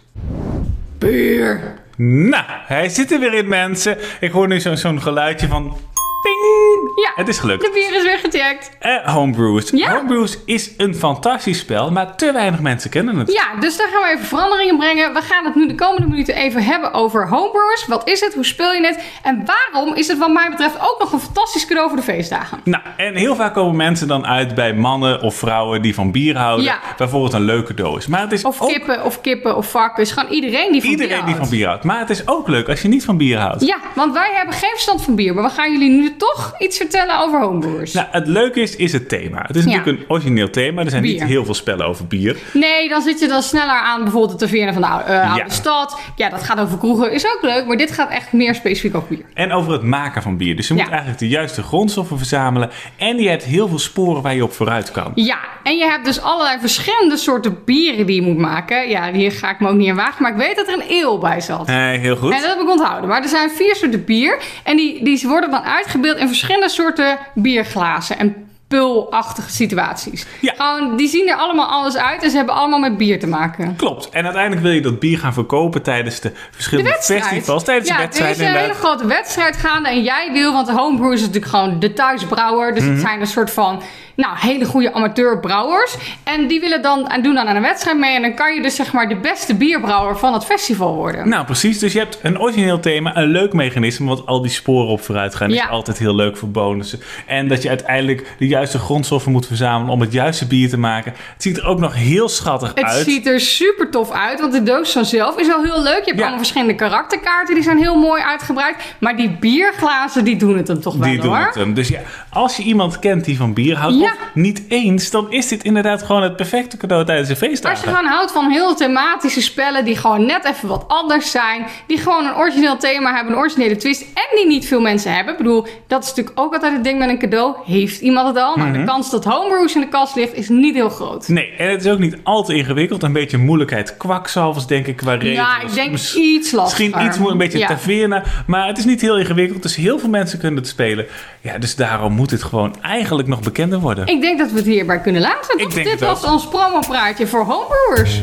[1.00, 1.74] Bier.
[1.98, 3.98] Nou, hij zit er weer in, mensen.
[4.20, 5.78] Ik hoor nu zo- zo'n geluidje van...
[6.24, 6.92] Ping!
[7.06, 7.62] Ja, Het is gelukt.
[7.62, 8.70] de bier is weer gecheckt.
[8.80, 9.70] Eh, Homebrews.
[9.70, 9.92] Ja.
[9.96, 13.32] Homebrews is een fantastisch spel, maar te weinig mensen kennen het.
[13.32, 15.14] Ja, dus daar gaan we even veranderingen brengen.
[15.14, 17.86] We gaan het nu de komende minuten even hebben over homebrewers.
[17.88, 18.34] Wat is het?
[18.34, 19.00] Hoe speel je het?
[19.24, 22.60] En waarom is het wat mij betreft ook nog een fantastisch cadeau voor de feestdagen?
[22.64, 26.38] Nou, en heel vaak komen mensen dan uit bij mannen of vrouwen die van bier
[26.38, 26.80] houden, Ja.
[26.98, 28.08] het een leuk cadeau is.
[28.08, 30.12] Maar het is Of ook kippen, of kippen, of varkens.
[30.12, 31.40] Gewoon iedereen die van bier iedereen die houdt.
[31.50, 31.84] van bier houdt.
[31.84, 33.66] Maar het is ook leuk als je niet van bier houdt.
[33.66, 35.34] Ja, want wij hebben geen verstand van bier.
[35.34, 37.94] Maar we gaan jullie nu toch iets vertellen over homebrewers?
[37.94, 39.42] Nou, het leuke is, is het thema.
[39.48, 39.70] Het is Ja.
[39.76, 40.84] natuurlijk een origineel thema.
[40.84, 42.38] Er zijn niet heel veel spellen over bier.
[42.54, 45.44] Nee, dan zit je dan sneller aan bijvoorbeeld de taverne van de oude, eh, oude
[45.48, 45.50] Ja.
[45.50, 46.00] stad.
[46.16, 47.66] Ja, dat gaat over kroegen, is ook leuk.
[47.66, 49.26] Maar dit gaat echt meer specifiek over bier.
[49.34, 50.56] En over het maken van bier.
[50.56, 50.82] Dus je Ja.
[50.82, 52.70] moet eigenlijk de juiste grondstoffen verzamelen.
[52.98, 55.12] En je hebt heel veel sporen waar je op vooruit kan.
[55.16, 58.90] Ja, en je hebt dus allerlei verschillende soorten bieren die je moet maken.
[58.90, 60.88] Ja, hier ga ik me ook niet in wagen, maar ik weet dat er een
[60.88, 61.68] eel bij zat.
[61.68, 62.32] Eh, heel goed.
[62.34, 63.10] En dat heb ik onthouden.
[63.10, 64.38] Maar er zijn vier soorten bier.
[64.64, 68.18] En die, die worden dan uitgebeeld in verschillende soorten bierglazen.
[68.18, 68.36] En
[68.68, 70.26] pulachtige situaties.
[70.42, 70.54] Ja.
[70.58, 72.24] Gewoon, die zien er allemaal anders uit.
[72.24, 73.76] En ze hebben allemaal met bier te maken.
[73.76, 74.10] Klopt.
[74.10, 77.64] En uiteindelijk wil je dat bier gaan verkopen tijdens de verschillende festivals.
[77.64, 79.90] Tijdens ja, de wedstrijd er is een hele grote wedstrijd gaande.
[79.90, 82.74] En jij wil, want de homebrew is natuurlijk gewoon de thuisbrouwer.
[82.74, 82.92] Dus Mhm.
[82.92, 83.82] het zijn een soort van
[84.16, 85.96] nou, hele goede amateurbrouwers.
[86.24, 88.16] En die willen dan en doen dan aan een wedstrijd mee.
[88.16, 91.30] En dan kan je dus zeg maar de beste bierbrouwer van het festival worden.
[91.30, 91.80] Nou, precies.
[91.80, 95.36] Dus je hebt een origineel thema, een leuk mechanisme, want al die sporen op vooruit
[95.36, 95.64] gaan Ja.
[95.64, 97.00] is altijd heel leuk voor bonussen.
[97.26, 101.12] En dat je uiteindelijk de juiste grondstoffen moet verzamelen om het juiste bier te maken.
[101.34, 103.06] Het ziet er ook nog heel schattig Het uit.
[103.06, 105.98] ziet er super tof uit, want de doos vanzelf is al heel leuk.
[106.00, 106.22] Je hebt Ja.
[106.22, 108.76] allemaal verschillende karakterkaarten, die zijn heel mooi uitgebreid.
[109.00, 111.74] Maar die bierglazen, die doen het hem toch wel Die doen het hem.
[111.74, 112.00] Dus ja,
[112.30, 114.03] als je iemand kent die van bier houdt, Ja.
[114.04, 117.88] Of niet eens, dan is dit inderdaad gewoon het perfecte cadeau tijdens de Als je
[117.88, 121.66] gewoon houdt van heel thematische spellen die gewoon net even wat anders zijn.
[121.88, 124.02] Die gewoon een origineel thema hebben, een originele twist.
[124.02, 125.32] En die niet veel mensen hebben.
[125.34, 127.56] Ik bedoel, dat is natuurlijk ook altijd het ding met een cadeau.
[127.66, 128.56] Heeft iemand het al?
[128.56, 128.80] Nou, Mhm.
[128.80, 131.28] de kans dat homebrews in de kast ligt is niet heel groot.
[131.28, 133.04] Nee, en het is ook niet al te ingewikkeld.
[133.04, 135.36] Een beetje moeilijkheid kwakzalvers, denk ik, qua regels.
[135.48, 136.86] Ja, ik denk Miss- iets lastiger.
[136.86, 137.68] Misschien iets een beetje Ja.
[137.68, 138.24] taverna.
[138.48, 139.62] Maar het is niet heel ingewikkeld.
[139.62, 141.06] Dus heel veel mensen kunnen het spelen.
[141.42, 143.93] Ja, dus daarom moet het gewoon eigenlijk nog bekender worden.
[144.06, 145.58] Ik denk dat we het hierbij kunnen laten.
[145.58, 145.74] Ik Toch?
[145.74, 146.32] denk Dit het was ook.
[146.32, 148.22] ons promopraatje voor homebrewers.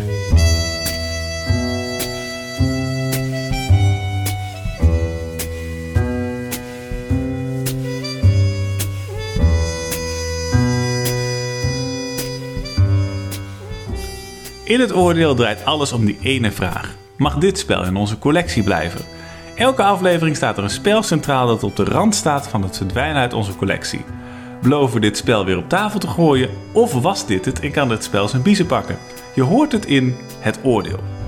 [14.64, 16.94] In het oordeel draait alles om die ene vraag.
[17.16, 19.00] Mag dit spel in onze collectie blijven?
[19.56, 23.20] Elke aflevering staat er een spel centraal dat op de rand staat van het verdwijnen
[23.20, 24.04] uit onze collectie.
[24.62, 28.04] Beloven dit spel weer op tafel te gooien of was dit het en kan het
[28.04, 28.98] spel zijn biezen pakken?
[29.34, 31.19] Je hoort het in het oordeel.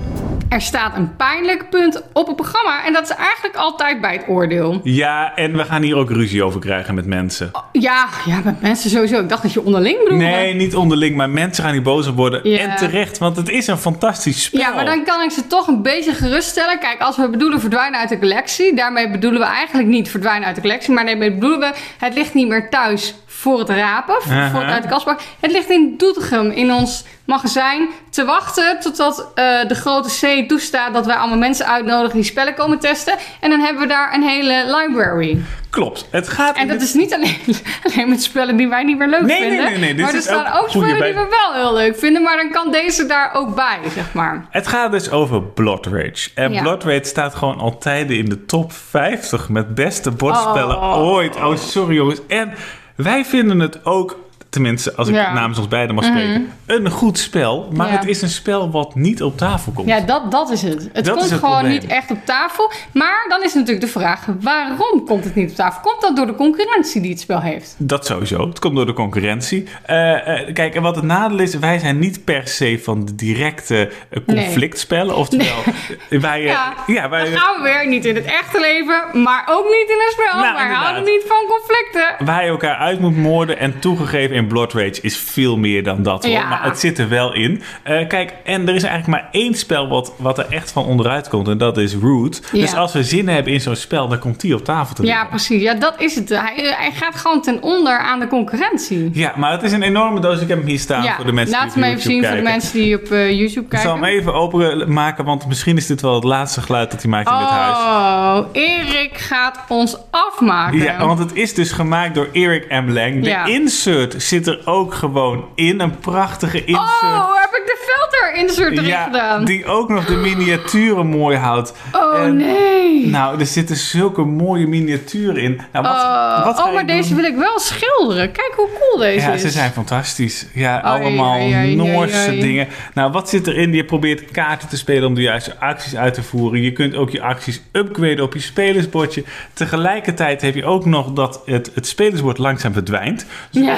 [0.53, 4.27] Er staat een pijnlijk punt op het programma en dat is eigenlijk altijd bij het
[4.27, 4.79] oordeel.
[4.83, 7.51] Ja, en we gaan hier ook ruzie over krijgen met mensen.
[7.71, 9.19] Ja, ja, met mensen sowieso.
[9.19, 10.23] Ik dacht dat je onderling bedoelde.
[10.23, 12.43] Nee, niet onderling, maar mensen gaan hier boos op worden.
[12.43, 14.59] En terecht, want het is een fantastisch spel.
[14.59, 16.79] Ja, maar dan kan ik ze toch een beetje geruststellen.
[16.79, 20.55] Kijk, als we bedoelen verdwijnen uit de collectie, daarmee bedoelen we eigenlijk niet verdwijnen uit
[20.55, 24.61] de collectie, maar daarmee bedoelen we het ligt niet meer thuis voor het rapen, voor
[24.61, 25.25] het uit de kast pakken.
[25.39, 30.09] Het ligt in Doetinchem in ons magazijn te wachten totdat eh, de grote
[30.47, 33.13] Toestaat dat wij allemaal mensen uitnodigen die spellen komen testen.
[33.39, 35.41] En dan hebben we daar een hele library.
[35.69, 36.07] Klopt.
[36.11, 37.37] Het gaat En dat dit- is niet alleen,
[37.93, 39.65] alleen met spellen die wij niet meer leuk Nee, nee, vinden.
[39.69, 42.21] nee, nee, dit maar er staan ook spellen bij- die we wel heel leuk vinden.
[42.21, 44.45] Maar dan kan deze daar ook bij, zeg maar.
[44.49, 46.29] Het gaat dus over Blood Rage.
[46.35, 46.61] En Ja.
[46.61, 50.97] Blood Rage staat gewoon al tijden in de top 50 met beste bordspellen Oh.
[50.97, 51.35] ooit.
[51.35, 52.19] Oh, sorry jongens.
[52.27, 52.53] En
[52.95, 54.17] wij vinden het ook,
[54.53, 55.23] tenminste als ik Ja.
[55.25, 55.33] Mhm.
[55.33, 57.69] namens ons beiden mag spreken, een goed spel.
[57.71, 57.93] Maar Ja.
[57.97, 59.87] het is een spel wat niet op tafel komt.
[59.87, 60.89] Ja, dat, dat is het.
[60.93, 61.71] Het Dat komt het gewoon probleem.
[61.79, 62.71] niet echt op tafel.
[62.93, 65.81] Maar dan is natuurlijk de vraag, waarom komt het niet op tafel?
[65.81, 67.75] Komt dat door de concurrentie die het spel heeft?
[67.77, 68.47] Dat sowieso.
[68.47, 69.67] Het komt door de concurrentie.
[69.85, 73.15] Eh, eh, kijk, en wat het nadeel is, wij zijn niet per se van de
[73.15, 75.15] directe eh, conflictspellen.
[75.15, 75.55] Oftewel,
[76.09, 79.65] wij, Ja, ja, wij, Dan gaan we weer niet in het echte leven, maar ook
[79.65, 80.41] niet in een spel.
[80.41, 82.25] Nou, Wij houden niet van conflicten.
[82.25, 83.57] waar je elkaar uit moet moorden.
[83.59, 86.23] En toegegeven in Blood Rage is veel meer dan dat.
[86.23, 86.31] Hoor.
[86.33, 86.47] Ja.
[86.49, 87.61] Maar het zit er wel in.
[87.83, 91.27] Eh, kijk, en er is eigenlijk maar één spel wat, wat er echt van onderuit
[91.29, 91.47] komt.
[91.47, 92.41] En dat is Root.
[92.51, 92.59] Ja.
[92.61, 95.21] Dus als we zin hebben in zo'n spel, dan komt die op tafel te liggen.
[95.21, 95.61] Ja, precies.
[95.61, 96.29] Ja, dat is het.
[96.29, 99.09] Hij, hij gaat gewoon ten onder aan de concurrentie.
[99.13, 100.41] Ja, maar het is een enorme doos.
[100.41, 102.13] Ik heb hem hier staan Ja, voor de mensen laat die hem op even YouTube
[102.13, 102.51] zien voor de kijken.
[102.51, 104.09] mensen die op eh, YouTube Ik zal kijken.
[104.09, 107.37] hem even openmaken, want misschien is dit wel het laatste geluid dat hij maakt in
[107.37, 107.77] dit huis.
[107.77, 110.77] Oh, Erik gaat ons afmaken.
[110.77, 112.89] Ja, want het is dus gemaakt door Eric M.
[112.91, 113.23] Lang.
[113.23, 115.79] De insert zit er ook gewoon in.
[115.79, 117.03] Een prachtige insert.
[117.03, 119.45] Oh, heb ik de filter insert erin ja, gedaan?
[119.45, 121.73] die ook nog de miniaturen mooi houdt.
[121.91, 123.07] Oh En- nee.
[123.07, 125.61] Nou, er zitten zulke mooie miniaturen in.
[125.71, 127.17] Nou, wat, Oh, wat oh, maar deze doen?
[127.21, 128.31] wil ik wel schilderen.
[128.31, 129.41] Kijk hoe cool deze Ja, is.
[129.41, 130.47] ze zijn fantastisch.
[130.53, 132.67] Ja, allemaal Noorse dingen.
[132.93, 133.73] Nou, wat zit erin?
[133.73, 136.61] Je probeert kaarten te spelen om de juiste acties uit te voeren.
[136.61, 139.23] Je kunt ook je acties upgraden op je spelersbordje.
[139.53, 143.25] Tegelijkertijd heb je ook nog dat het, het spelersbord langzaam verdwijnt.
[143.51, 143.75] Dus Ja.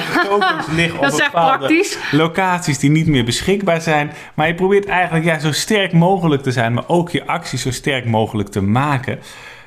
[0.76, 1.98] liggen op Dat is echt bepaalde praktisch.
[2.10, 4.12] locaties die niet meer beschikbaar zijn.
[4.34, 7.70] Maar je probeert eigenlijk ja, zo sterk mogelijk te zijn, maar ook je acties zo
[7.70, 9.18] sterk mogelijk te maken.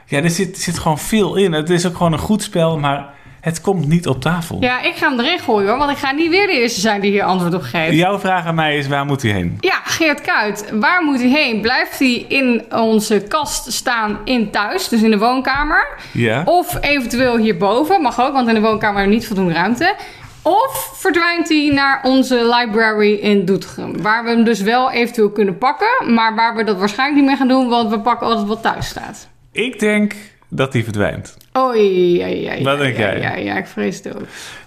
[0.06, 1.54] Ja, er zit, zit gewoon veel in.
[1.54, 4.58] Het is ook gewoon een goed spel, maar Het komt niet op tafel.
[4.62, 7.02] Ja, ik ga hem erin gooien hoor, want ik ga niet weer de eerste zijn
[7.02, 7.96] die hier antwoord op geeft.
[7.96, 9.58] Jouw vraag aan mij is, waar moet hij heen?
[9.60, 11.62] Ja, Geert Kuit, waar moet hij heen?
[11.62, 15.88] Blijft hij in onze kast staan in thuis, dus in de woonkamer?
[16.12, 16.42] Ja.
[16.46, 19.96] Of eventueel hierboven, mag ook, want in de woonkamer niet voldoende ruimte.
[20.42, 25.58] Of verdwijnt hij naar onze library in Doetinchem, waar we hem dus wel eventueel kunnen
[25.58, 28.62] pakken, maar waar we dat waarschijnlijk niet meer gaan doen, want we pakken altijd wat
[28.62, 29.28] thuis staat.
[29.52, 30.14] Ik denk
[30.50, 31.38] dat hij verdwijnt.
[31.58, 33.20] Oei, ja, ja, ja, Wat denk ja, jij?
[33.20, 34.22] Ja, ja, ik vrees het ook.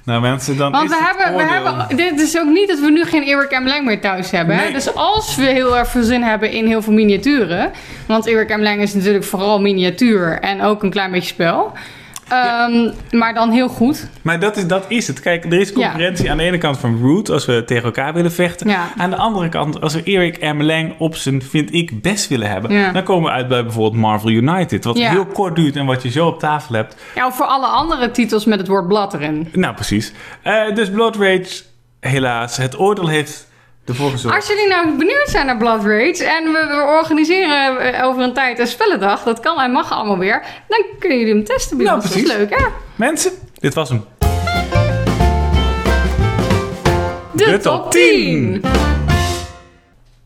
[0.04, 2.78] Nou mensen, dan Want is we het hebben, we hebben, dit is ook niet dat
[2.80, 3.66] we nu geen Erik M.
[3.66, 4.56] Lang meer thuis hebben.
[4.56, 4.72] hè?
[4.72, 7.70] Dus als we heel erg veel zin hebben in heel veel miniaturen.
[8.06, 8.60] Want Erik M.
[8.62, 11.72] Lang is natuurlijk vooral miniatuur en ook een klein beetje spel.
[12.32, 14.08] Ehm, Maar dan heel goed.
[14.22, 15.20] Maar dat is, dat is het.
[15.20, 18.32] Kijk, er is concurrentie aan de ene kant van Root, als we tegen elkaar willen
[18.32, 18.68] vechten.
[18.68, 18.88] Ja.
[18.96, 20.62] Aan de andere kant, als we Erik M.
[20.62, 22.92] Lang op zijn, vind ik, best willen hebben...
[22.92, 24.84] Dan komen we uit bij bijvoorbeeld Marvel United.
[24.84, 26.96] Wat heel kort duurt en wat je zo op tafel hebt.
[27.14, 29.48] Ja, of voor alle andere titels met het woord blad erin.
[29.52, 30.12] Nou, precies.
[30.42, 31.62] Eh, dus Blood Rage,
[32.00, 32.56] helaas.
[32.56, 33.50] Het oordeel heeft
[34.34, 38.32] Als jullie nou benieuwd zijn naar Blood Rage en we, we organiseren eh, over een
[38.32, 42.00] tijd een spellendag, dat kan en mag allemaal weer, dan kunnen jullie hem testen Nou.
[42.00, 42.64] Dat is leuk, hè?
[42.96, 44.04] Mensen, dit was hem.
[47.32, 48.64] De, De top top 10.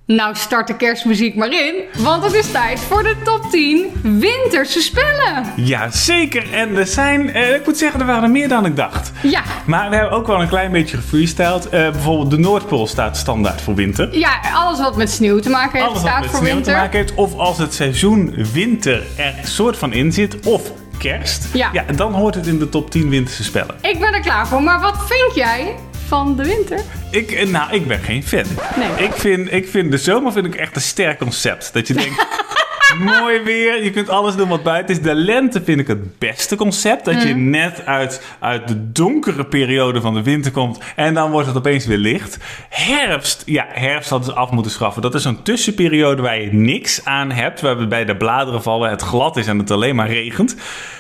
[0.07, 4.81] Nou, start de kerstmuziek maar in, want het is tijd voor de top 10 winterse
[4.81, 5.45] spellen.
[5.57, 6.53] Ja, zeker.
[6.53, 9.13] En er zijn, eh, ik moet zeggen, er waren er meer dan ik dacht.
[9.23, 11.69] Ja, Maar we hebben ook wel een klein beetje gefreestyled.
[11.69, 14.19] Eh, bijvoorbeeld de Noordpool staat standaard voor winter.
[14.19, 16.73] ja, alles wat met sneeuw te maken heeft Alles wat staat met voor sneeuw winter.
[16.73, 17.15] te maken heeft.
[17.15, 20.47] Of als het seizoen winter er soort van in zit.
[20.47, 21.47] Of kerst.
[21.53, 21.71] Ja.
[21.97, 23.75] dan hoort het in de top 10 winterse spellen.
[23.83, 25.75] Ik ben er klaar voor, maar wat vind jij
[26.07, 26.81] van de winter?
[27.11, 28.45] Ik, eh, nou, ik ben geen fan.
[28.77, 29.07] Nee.
[29.07, 31.73] Ik, vind, ik vind de zomer vind ik echt een sterk concept.
[31.73, 32.27] Dat je denkt...
[32.95, 35.03] Mooi weer, je kunt alles doen wat buiten is.
[35.03, 37.05] De lente vind ik het beste concept.
[37.05, 37.51] Dat je Mm.
[37.51, 41.87] net uit, uit de donkere periode van de winter komt en dan wordt het opeens
[41.87, 42.39] weer licht.
[42.69, 45.03] Herfst, ja, herfst hadden ze af moeten schaffen.
[45.03, 47.61] Dat is zo'n tussenperiode waar je niks aan hebt.
[47.61, 50.57] Waarbij de bladeren vallen, het glad is en het alleen maar regent.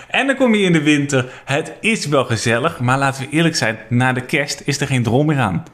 [0.09, 1.27] En dan kom je in de winter.
[1.44, 3.79] Het is wel gezellig, maar laten we eerlijk zijn.
[3.88, 5.64] Na de kerst is er geen drol meer aan.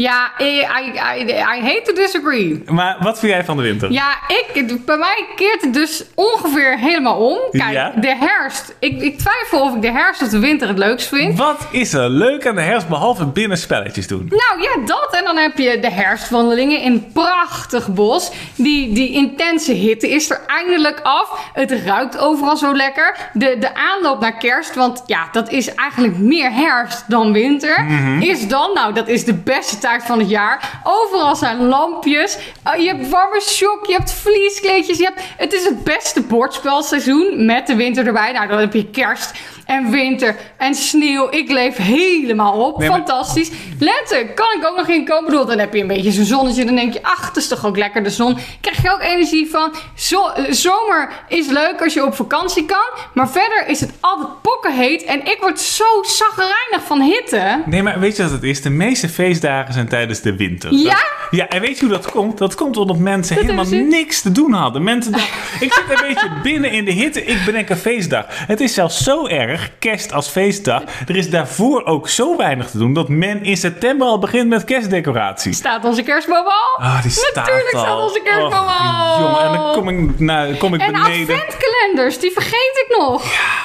[0.00, 2.62] Ja, I, I, I, hate to disagree.
[2.66, 3.92] Maar wat vind jij van de winter?
[3.92, 4.18] Ja,
[4.52, 7.38] ik, bij mij keert het dus ongeveer helemaal om.
[7.50, 7.92] Kijk, Ja?
[7.96, 8.74] de herfst.
[8.78, 11.38] Ik, ik twijfel of ik de herfst of de winter het leukst vind.
[11.38, 14.30] Wat is er leuk aan de herfst behalve binnen spelletjes doen?
[14.30, 15.08] Nou ja, dat.
[15.18, 18.30] En dan heb je de herfstwandelingen in een prachtig bos.
[18.56, 21.50] Die, die intense hitte is er eindelijk af.
[21.52, 23.16] Het ruikt overal zo lekker.
[23.32, 27.86] De, de aanloop naar kerst, want ja, dat is eigenlijk meer herfst dan winter.
[28.20, 30.80] Is dan, nou, dat is de beste tijd van het jaar.
[30.84, 32.38] Overal zijn lampjes.
[32.66, 34.98] Uh, je hebt warme shock, je hebt vlieskleedjes.
[34.98, 38.32] Je hebt, het is het beste bordspelseizoen met de winter erbij.
[38.32, 39.32] Nou, dan heb je kerst
[39.70, 41.26] en winter en sneeuw.
[41.30, 42.78] Ik leef helemaal op.
[42.78, 43.50] Nee, maar- Fantastisch.
[43.78, 45.24] Lente, kan ik ook nog in komen?
[45.30, 46.64] Bedoel, dan heb je een beetje zo'n zonnetje.
[46.64, 48.36] Dan denk je, ach, het is toch ook lekker de zon.
[48.60, 49.74] Krijg je ook energie van.
[49.94, 52.98] Zo, eh, zomer is leuk als je op vakantie kan.
[53.14, 55.04] Maar verder is het altijd pokkenheet.
[55.04, 57.62] En ik word zo zagrijnig van hitte.
[57.66, 58.62] Nee, maar weet je wat het is?
[58.62, 60.72] De meeste feestdagen zijn tijdens de winter.
[60.72, 60.84] Ja?
[60.90, 62.38] Dat- ja, en weet je hoe dat komt?
[62.38, 64.82] Dat komt omdat mensen Dat helemaal niks te doen hadden.
[64.82, 65.28] Mensen dachten,
[65.66, 68.24] ik zit een beetje binnen in de hitte, ik bedenk een feestdag.
[68.28, 70.82] Het is zelfs zo erg, kerst als feestdag.
[71.08, 74.64] Er is daarvoor ook zo weinig te doen dat men in september al begint met
[74.64, 75.56] kerstdecoraties.
[75.56, 76.84] Staat onze kerstboom al?
[76.86, 77.80] Ah, die staat Natuurlijk al.
[77.80, 79.20] staat onze kerstboom al.
[79.20, 81.34] Jongen, en dan kom ik, nou, kom ik En beneden.
[81.34, 83.24] adventkalenders, die vergeet ik nog.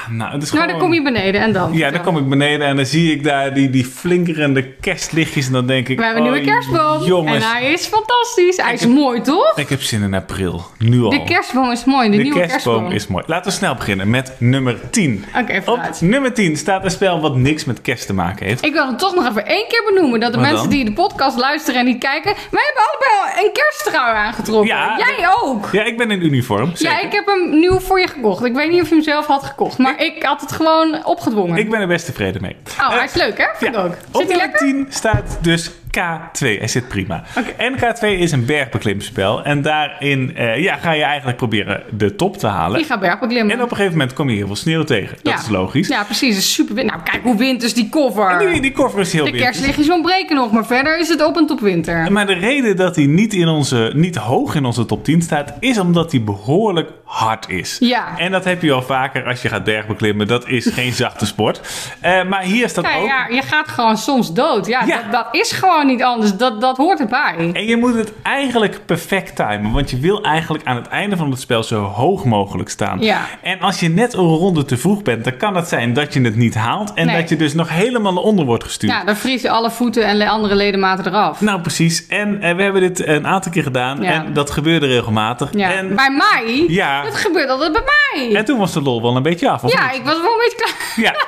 [0.10, 0.68] Nou, het is nou, gewoon...
[0.68, 1.74] dan kom je beneden en dan.
[1.74, 5.48] Ja, dan kom ik beneden en dan zie ik daar die, die flinkerende kerstlichtjes.
[5.48, 5.98] En dan denk ik...
[5.98, 7.04] We hebben een oh, nieuwe kerstboom.
[7.04, 8.58] Jongens, En hij is fantastisch.
[8.58, 9.54] Hij is heb- mooi, toch?
[9.58, 10.66] ik heb zin in april.
[10.78, 11.10] Nu al.
[11.10, 12.92] De kerstboom is mooi, de, De nieuwe kerstboom kerstboom.
[12.92, 13.24] is mooi.
[13.28, 15.26] Laten we snel beginnen met nummer 10.
[15.42, 18.66] Oké, Op nummer 10 staat een spel wat niks met kerst te maken heeft.
[18.66, 20.20] Ik wil het toch nog even één keer benoemen.
[20.20, 20.76] Dat de Wat mensen dan?
[20.76, 22.34] die de podcast luisteren en niet kijken...
[22.52, 24.68] Wij hebben allebei al een kersttrui aangetrokken.
[24.76, 25.70] Ja, Jij ook.
[25.72, 26.72] Ja, ik ben in uniform.
[26.76, 28.44] Ja, ik heb hem nieuw voor je gekocht.
[28.46, 29.78] Ik weet niet of je hem zelf had gekocht.
[29.78, 31.58] Maar ik had het gewoon opgedwongen.
[31.58, 32.56] Ik ben er best tevreden mee.
[32.80, 33.46] Oh, hij is leuk, hè?
[33.56, 33.80] Vind ja.
[33.80, 33.94] ik ook.
[34.12, 34.60] Op Zit hij nummer lekker?
[34.60, 36.40] 10 staat dus K2.
[36.40, 37.24] Hij zit prima.
[37.58, 39.44] En K2 is een bergbeklimspel.
[39.44, 42.78] En daarin eh, ja, ga je eigenlijk proberen de top te halen.
[42.78, 43.56] Die gaat bergbeklimmen.
[43.56, 45.18] En op een gegeven moment kom je heel veel sneeuw tegen.
[45.22, 45.40] Dat ja.
[45.40, 45.88] is logisch.
[45.88, 46.38] Ja, precies.
[46.38, 48.40] Is super Nou, kijk hoe winters die cover.
[48.40, 50.52] Die, die koffer is heel de kerstlichtjes ontbreken nog.
[50.52, 52.12] Maar verder is het op en top winter.
[52.12, 55.54] Maar de reden dat hij niet, in onze, niet hoog in onze top 10 staat,
[55.60, 57.78] is omdat hij behoorlijk hard is.
[57.80, 58.18] Ja.
[58.18, 60.28] En dat heb je al vaker als je gaat bergbeklimmen.
[60.28, 61.62] Dat is geen zachte sport.
[62.02, 63.08] Eh, maar hier staat Ja, ook...
[63.08, 64.66] ja, je gaat gewoon soms dood.
[64.68, 65.02] Ja, Ja.
[65.02, 66.36] Dat, dat is gewoon niet anders.
[66.38, 67.50] Dat, dat hoort erbij.
[67.54, 69.72] En je moet het eigenlijk perfect timen.
[69.72, 73.00] Want je wil eigenlijk aan het einde van het spel zo hoog mogelijk staan.
[73.02, 73.22] Ja.
[73.42, 76.22] En als je net een ronde te vroeg bent, dan kan het zijn dat je
[76.22, 76.94] het niet haalt.
[76.94, 77.20] En Nee.
[77.20, 78.92] dat je dus nog helemaal naar onder wordt gestuurd.
[78.94, 81.42] Ja, dan vriezen alle voeten en andere ledematen eraf.
[81.42, 82.08] Nou, precies.
[82.08, 84.02] En eh, we hebben dit een aantal keer gedaan.
[84.02, 84.12] Ja.
[84.12, 85.50] En dat gebeurde regelmatig.
[85.54, 85.74] Ja.
[85.74, 86.66] En, Bij mij?
[86.68, 87.04] Ja.
[87.04, 87.82] Dat gebeurt altijd bij
[88.14, 88.36] mij.
[88.36, 89.72] en toen was de lol wel een beetje af.
[89.72, 89.96] ja, niet?
[89.96, 90.74] ik was wel een beetje klaar.
[91.06, 91.14] Ja.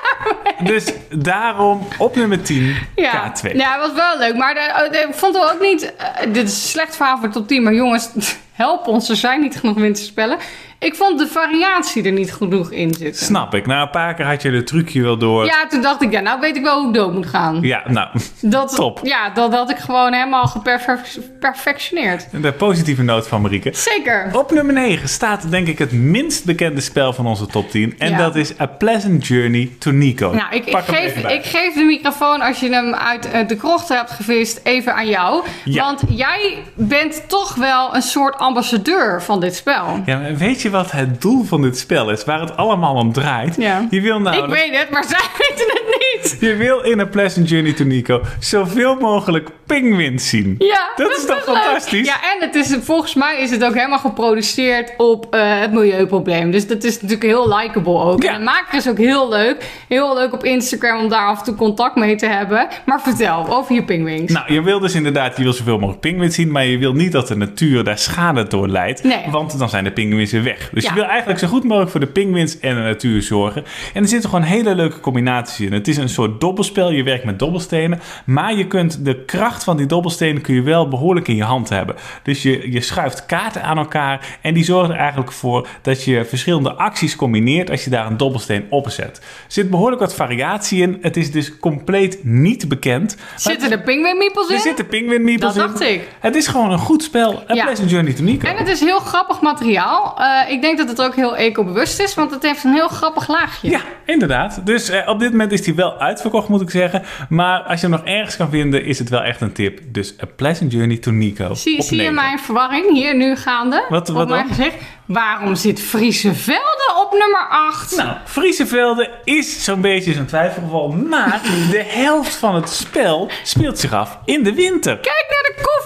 [0.64, 3.12] Dus daarom op nummer 10 Ja.
[3.34, 3.52] K2.
[3.56, 4.36] ja, het was wel leuk.
[4.38, 5.96] Maar de, de- ik vond het ook niet...
[5.96, 7.64] eh, dit is slecht verhaal voor top 10.
[7.64, 8.10] Maar jongens,
[8.58, 9.10] help ons.
[9.10, 10.38] Er zijn niet genoeg winterspellen.
[10.80, 13.26] Ik vond de variatie er niet genoeg in zitten.
[13.26, 13.66] Snap ik.
[13.66, 15.46] Na een paar keer had je de trucje wel door.
[15.46, 17.62] Ja, toen dacht ik, ja, nou weet ik wel hoe ik dood moet gaan.
[17.62, 18.08] Ja, nou,
[18.42, 19.00] Dat, Top.
[19.04, 22.28] Ja, dat had ik gewoon helemaal geperfectioneerd.
[22.42, 23.70] de positieve noot van Marieke.
[23.74, 24.30] Zeker.
[24.34, 27.96] Op nummer 9 staat denk ik het minst bekende spel van onze top 10.
[27.98, 28.18] En Ja.
[28.18, 30.32] dat is A Pleasant Journey to Nico.
[30.32, 34.12] Nou, ik, geef, ik geef de microfoon als je hem uit eh, de krocht hebt
[34.12, 35.44] gevist even aan jou.
[35.64, 35.84] Ja.
[35.84, 39.86] Want jij bent toch wel een soort ambassadeur van dit spel.
[40.06, 42.24] Ja, maar weet je wat het doel van dit spel is?
[42.26, 43.56] Waar het allemaal om draait?
[43.58, 43.88] Ja.
[43.90, 44.38] Je wil nou...
[44.44, 45.84] ik weet het, maar zij weten het
[46.14, 46.38] niet.
[46.40, 50.56] Je wil in A Pleasant Journey to Nico zoveel mogelijk penguins zien.
[50.58, 51.56] Ja, Dat is toch leuk.
[51.56, 52.08] fantastisch?
[52.08, 56.52] Ja, en het is, volgens mij is het ook helemaal geproduceerd op eh, het milieuprobleem.
[56.52, 58.24] Dus dat is natuurlijk heel likable ook.
[58.24, 58.32] Ja.
[58.34, 59.66] En de maker is ook heel leuk.
[59.88, 62.68] Heel leuk op Instagram om daar af en toe contact mee te hebben.
[62.86, 64.34] Maar vertel over je pingwings.
[64.34, 67.12] Nou, je wil dus inderdaad, je wil zoveel mogelijk pinguïns zien, maar je wil niet
[67.12, 69.04] dat de natuur daar schade door leidt.
[69.04, 69.26] Nee.
[69.32, 70.70] Want dan zijn de pinguïns weer weg.
[70.74, 70.90] Dus Ja.
[70.90, 73.64] je wil eigenlijk zo goed mogelijk voor de pinguïns en de natuur zorgen.
[73.94, 75.74] En er zitten gewoon hele leuke combinaties in.
[75.74, 78.00] Het is een soort dobbelspel, je werkt met dobbelstenen.
[78.26, 81.70] Maar je kunt de kracht van die dobbelstenen kun je wel behoorlijk in je hand
[81.70, 81.96] hebben.
[82.24, 86.26] Dus je, je schuift kaarten aan elkaar en die zorgen er eigenlijk voor dat je
[86.26, 89.18] verschillende acties combineert als je daar een dobbelsteen op zet.
[89.18, 90.98] Er zit behoorlijk wat variatie in.
[91.02, 93.18] Het is dus compleet niet bekend.
[93.36, 94.56] Zitten er pingwingmiepels in?
[94.56, 95.72] er zitten penguin meeples Dat in.
[95.72, 96.08] dacht ik.
[96.20, 97.44] Het is gewoon een goed spel.
[97.50, 97.64] A Ja.
[97.64, 98.48] Pleasant Journey to Nico.
[98.48, 100.18] En het is heel grappig materiaal.
[100.20, 103.28] Eh, ik denk dat het ook heel eco-bewust is, want het heeft een heel grappig
[103.28, 103.70] laagje.
[103.70, 104.66] Ja, inderdaad.
[104.66, 107.04] Dus eh, op dit moment is die wel uitverkocht, moet ik zeggen.
[107.30, 109.80] Maar als je hem nog ergens kan vinden, is het wel echt een tip.
[109.86, 111.54] Dus A Pleasant Journey to Nico.
[111.54, 113.86] Zie, op zie je mijn verwarring hier nu gaande?
[113.90, 114.76] Wat- op wat mijn gezicht.
[115.06, 117.96] Waarom zit Friese Velden op nummer 8?
[117.98, 120.88] Nou, Friesevelde is zo'n beetje zo'n twijfelgeval.
[120.90, 124.96] Maar de helft van het spel speelt zich af in de winter.
[124.98, 125.26] Kijk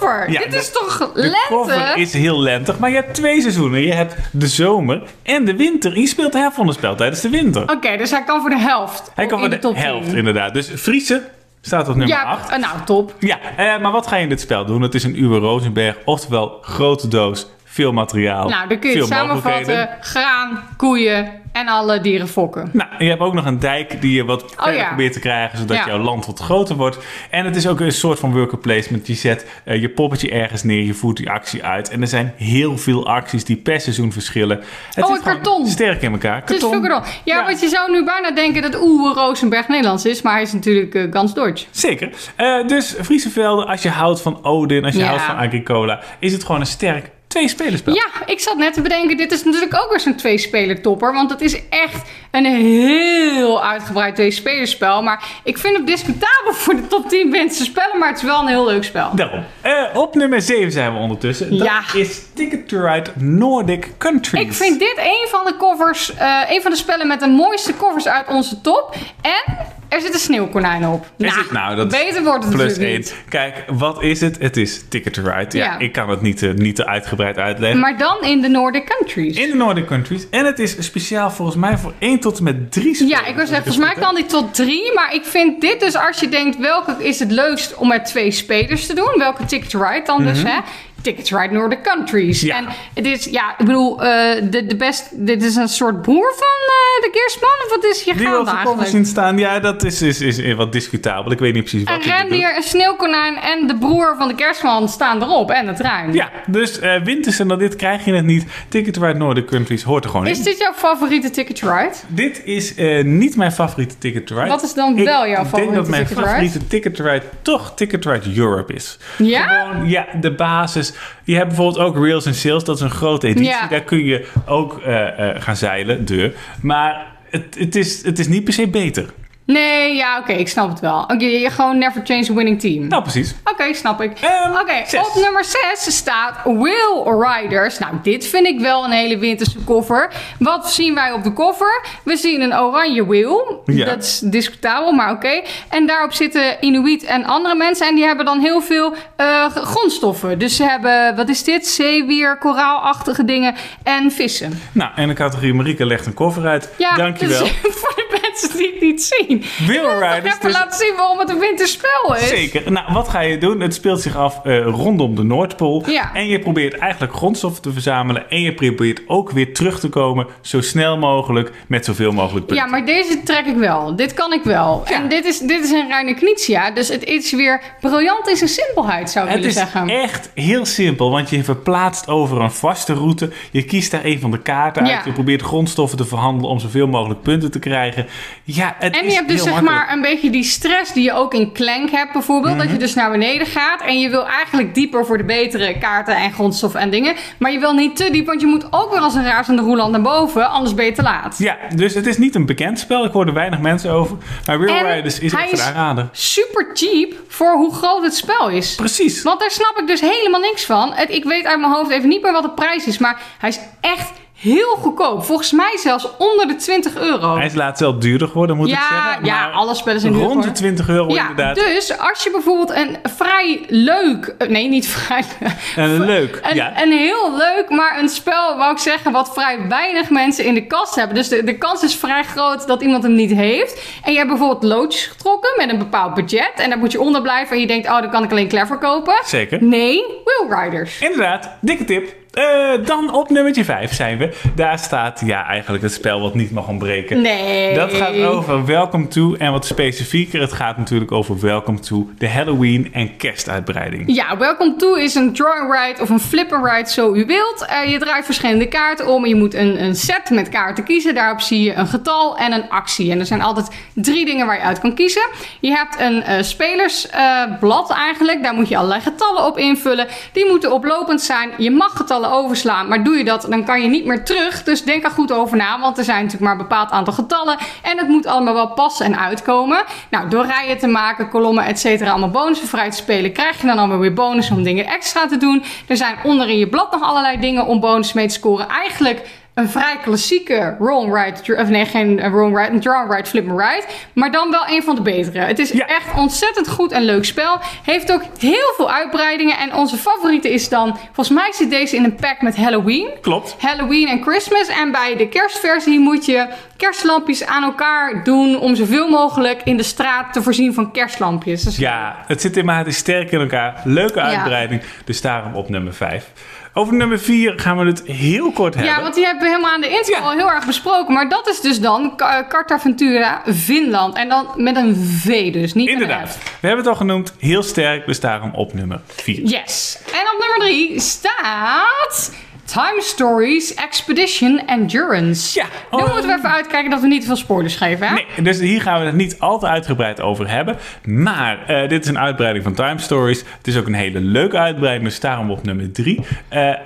[0.02, 0.30] cover.
[0.30, 1.46] Ja, Dit de- is toch De lente?
[1.48, 3.80] cover is heel lentig, maar je hebt twee seizoenen.
[3.80, 5.98] Je hebt de zomer en de winter.
[5.98, 7.62] Je speelt de helft van het spel tijdens de winter.
[7.70, 9.10] Oké, dus hij kan voor de helft.
[9.14, 9.74] Hij kan voor de, 10.
[9.76, 10.54] helft, inderdaad.
[10.54, 11.22] Dus Friese
[11.60, 12.50] staat op nummer Ja, 8.
[12.50, 13.14] eh, nou top.
[13.18, 14.82] Ja, eh, maar wat ga je in dit spel doen?
[14.82, 19.06] Het is een Uwe Rosenberg, oftewel grote doos, veel materiaal, Nou, dan kun je het
[19.06, 19.88] samenvatten.
[20.00, 22.70] Graan, koeien en alle dieren fokken.
[22.72, 24.86] Nou, je hebt ook nog een dijk die je wat verder Oh, ja.
[24.86, 25.86] probeert te krijgen, zodat Ja.
[25.86, 26.98] jouw land wat groter wordt.
[27.30, 29.06] En het is ook een soort van worker placement.
[29.06, 31.88] Je zet eh, je poppetje ergens neer, je voert die actie uit.
[31.90, 34.60] En er zijn heel veel acties die per seizoen verschillen.
[34.94, 35.66] Het Oh, karton.
[35.66, 36.40] Sterk in elkaar.
[36.40, 36.70] Het is Karton.
[36.80, 37.10] veel karton.
[37.24, 37.44] Ja, Ja.
[37.46, 40.94] want je zou nu bijna denken dat Oewe Rosenberg Nederlands is, maar hij is natuurlijk
[40.94, 41.66] eh, gans Duits.
[41.70, 42.10] Zeker.
[42.36, 46.32] Eh, dus Friese Velden, als je houdt van Odin, als je houdt van Agricola, is
[46.32, 47.94] het gewoon een sterk twee-spelerspel.
[47.94, 51.12] Ja, ik zat net te bedenken, dit is natuurlijk ook weer zo'n twee-speler topper.
[51.12, 55.02] Want het is echt een heel uitgebreid twee-spelerspel.
[55.02, 58.40] Maar ik vind het discutabel voor de top 10 beste spellen, maar het is wel
[58.40, 59.10] een heel leuk spel.
[59.14, 59.44] Daarom.
[59.60, 61.58] Eh, op nummer 7 zijn we ondertussen.
[61.58, 61.82] Dat Ja.
[61.94, 64.42] is Ticket to Ride Nordic Countries.
[64.44, 67.76] Ik vind dit een van de covers, eh, een van de spellen met de mooiste
[67.76, 68.94] covers uit onze top.
[69.22, 69.56] En
[69.92, 71.06] er zit een sneeuwkonijn op.
[71.18, 72.98] Zit- nou, dat beter wordt het Plus natuurlijk 1.
[72.98, 73.14] niet.
[73.28, 74.36] Kijk, wat is het?
[74.38, 75.58] Het is Ticket to Ride.
[75.58, 75.78] Ja, Ja.
[75.78, 77.80] ik kan het niet, eh, niet te uitgebreid uitleggen.
[77.80, 79.36] Maar dan in de Nordic Countries.
[79.36, 80.26] In de Nordic Countries.
[80.30, 83.20] En het is speciaal volgens mij voor 1 tot en met 3 spelers.
[83.20, 84.92] Ja, ik wil zeggen, volgens mij kan die tot drie.
[84.94, 88.30] Maar ik vind dit dus, als je denkt, welke is het leukst om met twee
[88.30, 89.14] spelers te doen?
[89.18, 90.58] Welke Ticket to Ride dan dus, hè?
[91.02, 92.40] Ticket to Ride Nordic Countries.
[92.40, 92.56] Ja.
[92.56, 96.32] En het is, ja, ik bedoel, eh, de, de best, dit is een soort broer
[96.36, 97.50] van eh, de Geersman?
[97.64, 98.88] Of wat is hier Die we gaande eigenlijk?
[98.88, 99.38] zien staan.
[99.38, 101.32] Ja, dat is, is, is wat discutabel.
[101.32, 104.88] Ik weet niet precies wat Een rendier, een sneeuwkonijn en de broer van de kerstman
[104.88, 105.50] staan erop.
[105.50, 106.12] En de trein.
[106.12, 108.44] Ja, dus eh winters en dan dit krijg je het niet.
[108.68, 110.32] Ticket Ride Nordic Countries hoort er gewoon in.
[110.32, 111.90] Is dit jouw favoriete Ticket Ride?
[112.06, 114.46] Dit is niet mijn favoriete Ticket Ride.
[114.46, 116.28] Wat is dan Ik wel jouw Ik denk favoriete dat mijn Ticket Ride?
[116.30, 118.98] favoriete Ticket Ride toch Ticket Ride Europe is.
[119.18, 119.42] Ja?
[119.42, 120.91] Gewoon, ja, de basis.
[121.24, 122.64] Je hebt bijvoorbeeld ook Rails and Sales.
[122.64, 123.48] Dat is een grote editie.
[123.48, 123.68] Ja.
[123.68, 126.32] Daar kun je ook eh, eh, gaan zeilen, deur.
[126.62, 129.04] Maar het, het, is, het is niet per se beter.
[129.46, 131.00] Nee, ja, oké, ik snap het wel.
[131.02, 132.86] Oké, je gewoon never change a winning team.
[132.88, 133.34] Nou, precies.
[133.44, 134.12] Oké, snap ik.
[134.20, 137.78] Ehm, Oké, op nummer 6 staat Wheel Riders.
[137.78, 140.10] Nou, dit vind ik wel een hele winterse koffer.
[140.38, 141.84] Wat zien wij op de koffer?
[142.04, 143.62] We zien een oranje wheel.
[143.66, 143.84] Ja.
[143.84, 145.42] Dat is discutabel, maar oké.
[145.68, 147.86] En daarop zitten Inuit en andere mensen.
[147.86, 150.38] En die hebben dan heel veel eh, grondstoffen.
[150.38, 151.66] Dus ze hebben, wat is dit?
[151.66, 154.60] Zeewier, koraalachtige dingen en vissen.
[154.72, 156.68] Nou, en de categorie Marieke legt een koffer uit.
[156.78, 157.42] Ja, Dankjewel.
[157.42, 157.52] dus
[158.32, 159.44] mensen die het niet zien.
[159.66, 162.28] Wheel Ik dus- laten zien waarom het een winterspel is.
[162.28, 162.72] Zeker.
[162.72, 163.60] Nou, wat ga je doen?
[163.60, 165.82] Het speelt zich af eh, rondom de Noordpool.
[165.90, 166.10] Ja.
[166.14, 168.30] En je probeert eigenlijk grondstoffen te verzamelen.
[168.30, 172.64] En je probeert ook weer terug te komen zo snel mogelijk met zoveel mogelijk punten.
[172.64, 173.96] Ja, maar deze trek ik wel.
[173.96, 174.82] Dit kan ik wel.
[174.88, 174.94] Ja.
[174.94, 176.70] En dit is, dit is een reine Knizia.
[176.70, 179.88] Dus het is weer briljant in zijn simpelheid, zou ik Het willen is zeggen.
[179.88, 183.30] echt heel simpel, want je verplaatst over een vaste route.
[183.50, 184.96] Je kiest daar een van de kaarten Ja.
[184.96, 185.04] uit.
[185.04, 188.06] Je probeert grondstoffen te verhandelen om zoveel mogelijk punten te krijgen.
[188.44, 189.76] Ja, het En is je hebt dus zeg makkelijk.
[189.78, 192.58] maar een beetje die stress die je ook in Clank hebt bijvoorbeeld.
[192.58, 196.16] Dat je dus naar beneden gaat en je wil eigenlijk dieper voor de betere kaarten
[196.16, 197.14] en grondstoffen en dingen.
[197.38, 199.92] Maar je wil niet te diep, want je moet ook weer als een razende roeland
[199.92, 201.38] naar boven, anders ben je te laat.
[201.38, 203.04] Ja, dus het is niet een bekend spel.
[203.04, 204.16] Ik hoor er weinig mensen over.
[204.46, 206.08] Maar Real En Riders is echt een aanrader.
[206.12, 208.74] Super cheap voor hoe groot het spel is.
[208.74, 209.22] Precies.
[209.22, 210.92] Want daar snap ik dus helemaal niks van.
[210.94, 213.48] Het, ik weet uit mijn hoofd even niet meer wat de prijs is, maar hij
[213.48, 214.10] is echt
[214.42, 215.24] heel goedkoop.
[215.24, 217.36] Volgens mij zelfs onder de 20 euro.
[217.36, 219.24] Hij is laatst wel duurder geworden, moet ik zeggen.
[219.24, 220.62] ja, alle spellen zijn duur Rond de geworden.
[220.62, 221.54] 20 euro Ja, inderdaad.
[221.54, 224.34] dus als je bijvoorbeeld een vrij leuk...
[224.38, 225.22] eh, Nee, niet vrij...
[225.76, 226.40] En leuk.
[226.42, 226.82] Een, ja.
[226.82, 230.66] een heel leuk, maar een spel, wou ik zeggen, wat vrij weinig mensen in de
[230.66, 231.14] kast hebben.
[231.16, 233.82] Dus de, de kans is vrij groot dat iemand hem niet heeft.
[234.02, 236.52] En je hebt bijvoorbeeld loodjes getrokken met een bepaald budget.
[236.56, 238.78] En daar moet je onder blijven en je denkt, oh, dan kan ik alleen Clever
[238.78, 239.14] kopen.
[239.24, 239.64] Zeker.
[239.64, 240.98] Nee, Wheel Riders.
[241.00, 242.20] Inderdaad, dikke tip.
[242.32, 244.32] Eh, dan op nummertje 5 zijn we.
[244.54, 247.20] Daar staat ja, eigenlijk het spel wat niet mag ontbreken.
[247.20, 247.74] Nee.
[247.74, 250.40] Dat gaat over Welcome to en wat specifieker.
[250.40, 254.14] Het gaat natuurlijk over Welcome to de Halloween en kerstuitbreiding.
[254.14, 257.66] Ja, Welcome to is een drawing ride of een flipper ride, zo u wilt.
[257.66, 261.14] Eh, je draait verschillende kaarten om je moet een, een set met kaarten kiezen.
[261.14, 263.10] Daarop zie je een getal en een actie.
[263.10, 265.28] En er zijn altijd drie dingen waar je uit kan kiezen.
[265.60, 268.42] Je hebt een eh, spelersblad eigenlijk.
[268.42, 270.06] Daar moet je allerlei getallen op invullen.
[270.32, 271.50] Die moeten oplopend zijn.
[271.58, 274.62] Je mag getallen overslaan, maar doe je dat, dan kan je niet meer terug.
[274.62, 277.58] Dus denk er goed over na, want er zijn natuurlijk maar een bepaald aantal getallen.
[277.82, 279.84] En het moet allemaal wel passen en uitkomen.
[280.10, 283.66] Nou, door rijen te maken, kolommen, et cetera, allemaal bonussen vrij te spelen, krijg je
[283.66, 285.64] dan allemaal weer bonus om dingen extra te doen.
[285.86, 288.68] Er zijn onder in je blad nog allerlei dingen om bonus mee te scoren.
[288.68, 293.28] Eigenlijk een vrij klassieke and ride, of nee, geen eh, and ride, een draw ride,
[293.28, 295.38] flip and ride, maar dan wel een van de betere.
[295.38, 295.86] Het is Ja.
[295.86, 297.58] echt ontzettend goed en leuk spel.
[297.84, 302.04] Heeft ook heel veel uitbreidingen en onze favoriete is dan, volgens mij zit deze in
[302.04, 303.08] een pack met Halloween.
[303.20, 303.56] Klopt.
[303.58, 304.68] Halloween en Christmas.
[304.68, 306.46] En bij de kerstversie moet je
[306.76, 311.62] kerstlampjes aan elkaar doen om zoveel mogelijk in de straat te voorzien van kerstlampjes.
[311.62, 313.80] Dus Ja, het zit in maar het is sterk in elkaar.
[313.84, 314.82] Leuke uitbreiding.
[315.04, 316.30] Dus daarom op nummer 5.
[316.74, 318.92] Over nummer 4 gaan we het heel kort hebben.
[318.92, 320.20] Ja, want die hebben we helemaal aan de intro Ja.
[320.20, 321.14] al heel erg besproken.
[321.14, 322.16] Maar dat is dus dan
[322.48, 324.16] Cartaventura Finland.
[324.16, 326.28] En dan met een V dus, niet met een Inderdaad.
[326.30, 326.58] F.
[326.60, 327.34] We hebben het al genoemd.
[327.38, 329.40] Heel sterk, dus daarom op nummer 4.
[329.42, 329.98] Yes.
[330.12, 332.32] En op nummer 3 staat...
[332.72, 335.60] Time Stories Expedition Endurance.
[335.60, 335.66] Ja.
[335.90, 338.14] Nu moeten we even uitkijken dat we niet te veel spoilers geven, hè?
[338.14, 340.76] Nee, dus hier gaan we het niet al te uitgebreid over hebben.
[341.04, 343.38] Maar eh, dit is een uitbreiding van Time Stories.
[343.38, 346.20] Het is ook een hele leuke uitbreiding, dus daarom op nummer 3.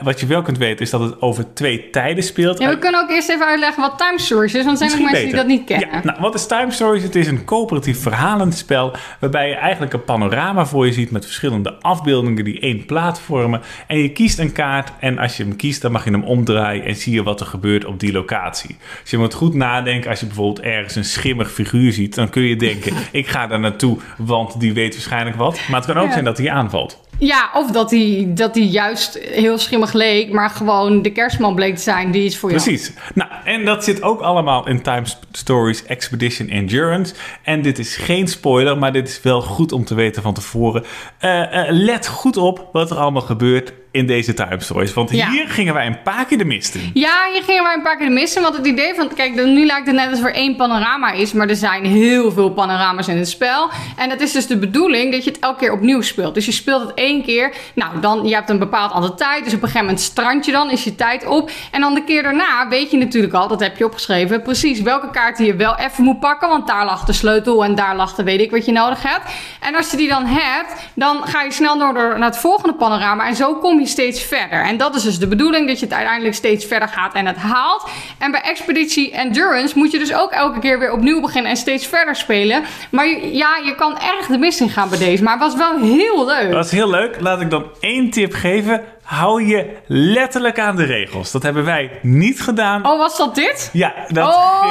[0.00, 2.58] wat je wel kunt weten is dat het over twee tijden speelt.
[2.58, 5.10] Ja, we kunnen ook eerst even uitleggen wat Time Stories is, want er zijn nog
[5.10, 5.88] mensen die dat niet kennen.
[5.92, 7.02] Ja, nou, wat is Time Stories?
[7.02, 11.74] Het is een coöperatief verhalenspel waarbij je eigenlijk een panorama voor je ziet met verschillende
[11.80, 13.60] afbeeldingen die één plaat vormen.
[13.86, 16.84] En je kiest een kaart en als je hem kiest, dan mag je hem omdraaien
[16.84, 18.76] en zie je wat er gebeurt op die locatie.
[19.02, 22.42] Dus je moet goed nadenken als je bijvoorbeeld ergens een schimmig figuur ziet, dan kun
[22.42, 25.60] je denken, ik ga daar naartoe, want die weet waarschijnlijk wat.
[25.70, 26.12] Maar het kan ook Ja.
[26.12, 27.04] zijn dat hij aanvalt.
[27.18, 31.76] Ja, of dat hij dat die juist heel schimmig leek, maar gewoon de kerstman bleek
[31.76, 32.62] te zijn die is voor jou.
[32.62, 32.92] Precies.
[33.14, 35.02] Nou, en dat zit ook allemaal in Time
[35.32, 37.14] Stories Expedition Endurance.
[37.42, 40.84] En dit is geen spoiler, maar dit is wel goed om te weten van tevoren.
[41.18, 44.94] Eh, eh, let goed op wat er allemaal gebeurt in deze Time Stories.
[44.94, 45.30] Want Ja.
[45.30, 46.90] hier gingen wij een paar keer de mist in.
[46.94, 48.42] Ja, hier gingen wij een paar keer de missen.
[48.42, 51.32] Want het idee van, kijk, nu lijkt het net alsof er één panorama is.
[51.32, 53.70] Maar er zijn heel veel panorama's in het spel.
[53.96, 56.34] En het is dus de bedoeling dat je het elke keer opnieuw speelt.
[56.34, 57.52] Dus je speelt het één keer.
[57.74, 59.44] Nou, dan, je hebt een bepaald aantal tijd.
[59.44, 61.50] Dus op een gegeven moment strand je dan, is je tijd op.
[61.70, 65.10] En dan de keer daarna weet je natuurlijk al, dat heb je opgeschreven, precies welke
[65.10, 66.48] kaart je wel even moet pakken.
[66.48, 69.30] Want daar lag de sleutel en daar lag de weet ik wat je nodig hebt.
[69.60, 73.26] En als je die dan hebt, dan ga je snel door naar het volgende panorama.
[73.26, 74.62] En zo kom je steeds verder.
[74.62, 77.36] En dat is dus de bedoeling, dat je het uiteindelijk steeds verder gaat en het
[77.36, 77.88] haalt.
[78.18, 81.86] En bij Expeditie Endurance moet je dus ook elke keer weer opnieuw beginnen en steeds
[81.86, 82.64] verder spelen.
[82.90, 85.22] Maar ja, je kan erg de mist in gaan bij deze.
[85.22, 86.50] Maar het was wel heel leuk.
[86.50, 87.20] Dat is heel leuk.
[87.20, 88.84] Laat ik dan één tip geven.
[89.06, 91.30] Hou je letterlijk aan de regels.
[91.30, 92.86] Dat hebben wij niet gedaan.
[92.86, 93.70] Oh, was dat dit?
[93.72, 94.62] Ja, dat Oh,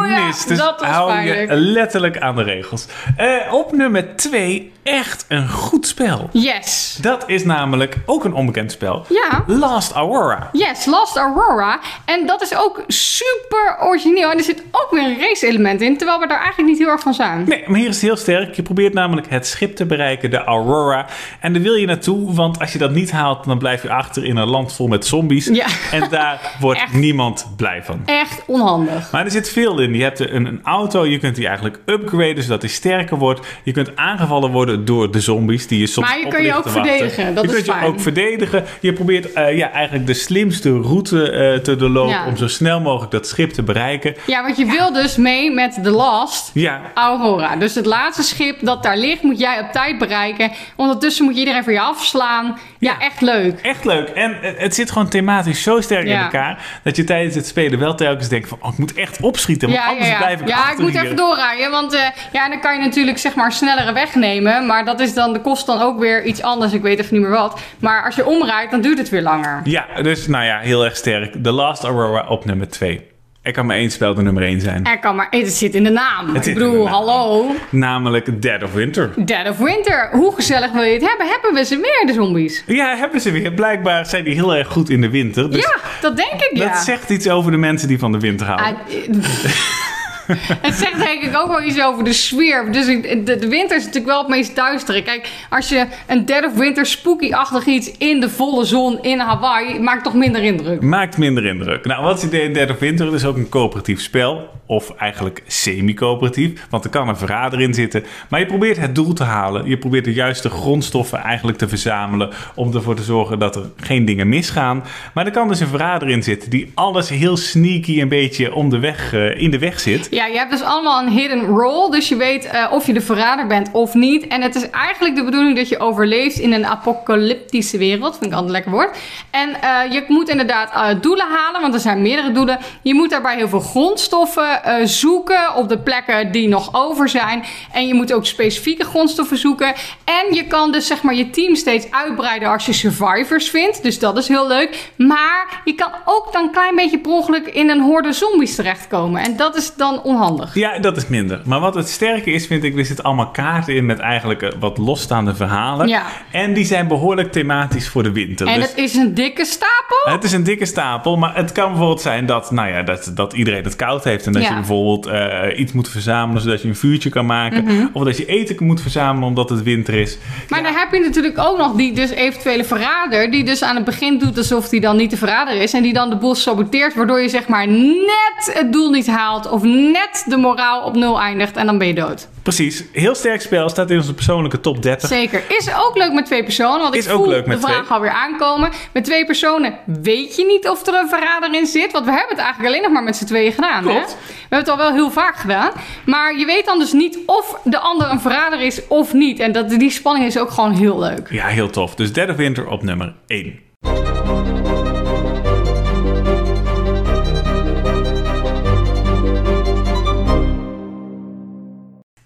[0.00, 0.44] ging ja, mis.
[0.44, 1.50] Dus dat hou pijnlijk.
[1.50, 2.86] je letterlijk aan de regels.
[3.16, 6.28] Eh, op nummer 2, echt een goed spel.
[6.32, 6.98] Yes.
[7.00, 9.04] Dat is namelijk ook een onbekend spel.
[9.08, 9.44] Ja.
[9.46, 10.48] Last Aurora.
[10.52, 11.80] Yes, Last Aurora.
[12.04, 14.30] En dat is ook super origineel.
[14.30, 16.88] En er zit ook weer een race element in, terwijl we daar eigenlijk niet heel
[16.88, 17.44] erg van zijn.
[17.46, 18.54] Nee, maar hier is het heel sterk.
[18.54, 21.06] Je probeert namelijk het schip te bereiken, de Aurora.
[21.40, 24.24] En daar wil je naartoe, want als je dat niet haalt, dan blijf je achter
[24.24, 25.46] in een land vol met zombies.
[25.46, 25.66] Ja.
[25.90, 26.92] En daar wordt Echt.
[26.92, 28.02] niemand blij van.
[28.06, 29.10] Echt onhandig.
[29.12, 29.94] Maar er zit veel in.
[29.94, 33.46] Je hebt een, een auto, je kunt die eigenlijk upgraden zodat die sterker wordt.
[33.62, 36.68] Je kunt aangevallen worden door de zombies die je soms Maar je kan je ook
[36.68, 37.84] verdedigen, dat je is kunt je fijn.
[37.84, 38.64] ook verdedigen.
[38.80, 42.26] Je probeert eh, ja, eigenlijk de slimste route eh, te doorlopen Ja.
[42.26, 44.14] om zo snel mogelijk dat schip te bereiken.
[44.26, 47.56] Ja, want je wil dus mee met The Last Ja, Aurora.
[47.56, 50.50] Dus het laatste schip dat daar ligt, moet jij op tijd bereiken.
[50.76, 52.44] Ondertussen moet je iedereen voor je afslaan.
[52.78, 52.98] Ja, Ja.
[53.06, 53.33] echt leuk.
[53.62, 54.08] Echt leuk.
[54.08, 57.78] En eh, het zit gewoon thematisch zo sterk in elkaar dat je tijdens het spelen
[57.78, 60.16] wel telkens denkt van oh, ik moet echt opschieten, want Ja, anders ja.
[60.16, 61.04] blijf ik ja ik moet hier.
[61.04, 61.70] even doorrijden.
[61.70, 62.00] Want eh,
[62.32, 64.66] ja, dan kan je natuurlijk zeg maar snellere weg nemen.
[64.66, 66.72] Maar dat is dan, de kost dan ook weer iets anders.
[66.72, 67.60] Ik weet even niet meer wat.
[67.78, 69.60] Maar als je omrijdt, dan duurt het weer langer.
[69.64, 71.42] Ja, dus nou ja, heel erg sterk.
[71.42, 73.12] The Last Aurora op nummer 2.
[73.44, 74.84] Er kan maar één spel de nummer 1 zijn.
[74.84, 76.34] Er kan maar, het zit in de naam.
[76.34, 77.50] Het ik bedoel, hallo.
[77.70, 79.12] Namelijk Dead of Winter.
[79.24, 80.08] Dead of Winter.
[80.12, 81.26] Hoe gezellig wil je het hebben?
[81.28, 82.62] Hebben we ze meer, de zombies?
[82.66, 83.52] Ja, hebben ze weer.
[83.52, 85.50] Blijkbaar zijn die heel erg goed in de winter.
[85.50, 86.68] Dus ja, dat denk ik, ja.
[86.68, 88.66] dat zegt iets over de mensen die van de winter houden.
[88.66, 89.83] Ah,
[90.66, 92.72] het zegt denk ik ook wel iets over de sfeer.
[92.72, 95.02] Dus de, de winter is natuurlijk wel het meest duistere.
[95.02, 99.78] Kijk, als je een Dead of Winter spooky-achtig iets in de volle zon in Hawaii...
[99.80, 100.82] maakt toch minder indruk.
[100.82, 101.84] Maakt minder indruk.
[101.84, 103.06] Nou, wat is idee Dead of Winter?
[103.06, 104.52] Het is ook een coöperatief spel.
[104.66, 106.66] Of eigenlijk semi-coöperatief.
[106.70, 108.04] Want er kan een verrader in zitten.
[108.28, 109.68] Maar je probeert het doel te halen.
[109.68, 112.30] Je probeert de juiste grondstoffen eigenlijk te verzamelen.
[112.54, 114.84] Om ervoor te zorgen dat er geen dingen misgaan.
[115.14, 116.50] Maar er kan dus een verrader in zitten.
[116.50, 120.08] Die alles heel sneaky een beetje om de weg, eh, in de weg zit.
[120.14, 121.90] Ja, je hebt dus allemaal een hidden role.
[121.90, 124.26] Dus je weet eh, of je de verrader bent of niet.
[124.26, 128.16] En het is eigenlijk de bedoeling dat je overleeft in een apocalyptische wereld.
[128.18, 128.96] Vind ik altijd een lekker woord.
[129.30, 132.58] En eh, je moet inderdaad eh, doelen halen, want er zijn meerdere doelen.
[132.82, 137.44] Je moet daarbij heel veel grondstoffen zoeken op de plekken die nog over zijn.
[137.72, 139.74] En je moet ook specifieke grondstoffen zoeken.
[140.04, 143.82] En je kan dus zeg maar je team steeds uitbreiden als je survivors vindt.
[143.82, 144.92] Dus dat is heel leuk.
[144.96, 149.22] Maar je kan ook dan een klein beetje per ongeluk in een horde zombies terechtkomen.
[149.22, 150.54] En dat is dan onhandig.
[150.54, 151.40] Ja, dat is minder.
[151.44, 154.50] Maar wat het sterke is, vind ik, er zitten allemaal kaarten in met eigenlijk eh,
[154.60, 155.88] wat losstaande verhalen.
[155.88, 156.02] Ja.
[156.30, 158.46] En die zijn behoorlijk thematisch voor de winter.
[158.46, 160.12] En dus het is een dikke stapel.
[160.12, 163.32] het is een dikke stapel, maar het kan bijvoorbeeld zijn dat, nou ja, dat, dat
[163.32, 164.26] iedereen het koud heeft.
[164.26, 164.48] En dat Ja.
[164.48, 167.90] je bijvoorbeeld eh, iets moet verzamelen zodat je een vuurtje kan maken.
[167.92, 170.16] Of dat je eten moet verzamelen omdat het winter is.
[170.18, 170.26] Mhm.
[170.48, 173.30] Maar dan heb je natuurlijk ook nog die dus eventuele verrader.
[173.30, 175.72] Die dus aan het begin doet alsof hij dan niet de verrader is.
[175.72, 176.94] En die dan de boel saboteert.
[176.94, 179.50] Waardoor je zeg maar net het doel niet haalt.
[179.50, 179.92] Of net
[180.26, 181.56] de moraal op nul eindigt.
[181.56, 182.28] En dan ben je dood.
[182.42, 185.08] Precies, heel sterk spel, staat in onze persoonlijke top 30.
[185.08, 185.42] Zeker.
[185.48, 186.80] Is ook leuk met twee personen.
[186.80, 188.70] Want Is ik voel de vraag alweer aankomen.
[188.92, 191.92] Met twee personen weet je niet of er een verrader in zit.
[191.92, 193.84] Want we hebben het eigenlijk alleen nog maar met z'n tweeën gedaan.
[193.84, 193.90] Hè?
[193.90, 194.16] Klopt.
[194.20, 195.70] We hebben het al wel heel vaak gedaan.
[196.06, 199.38] Maar je weet dan dus niet of de ander een verrader is of niet.
[199.40, 201.28] En dat, die spanning is ook gewoon heel leuk.
[201.30, 201.94] Ja, heel tof.
[201.94, 203.60] Dus Dead of Winter op nummer 1.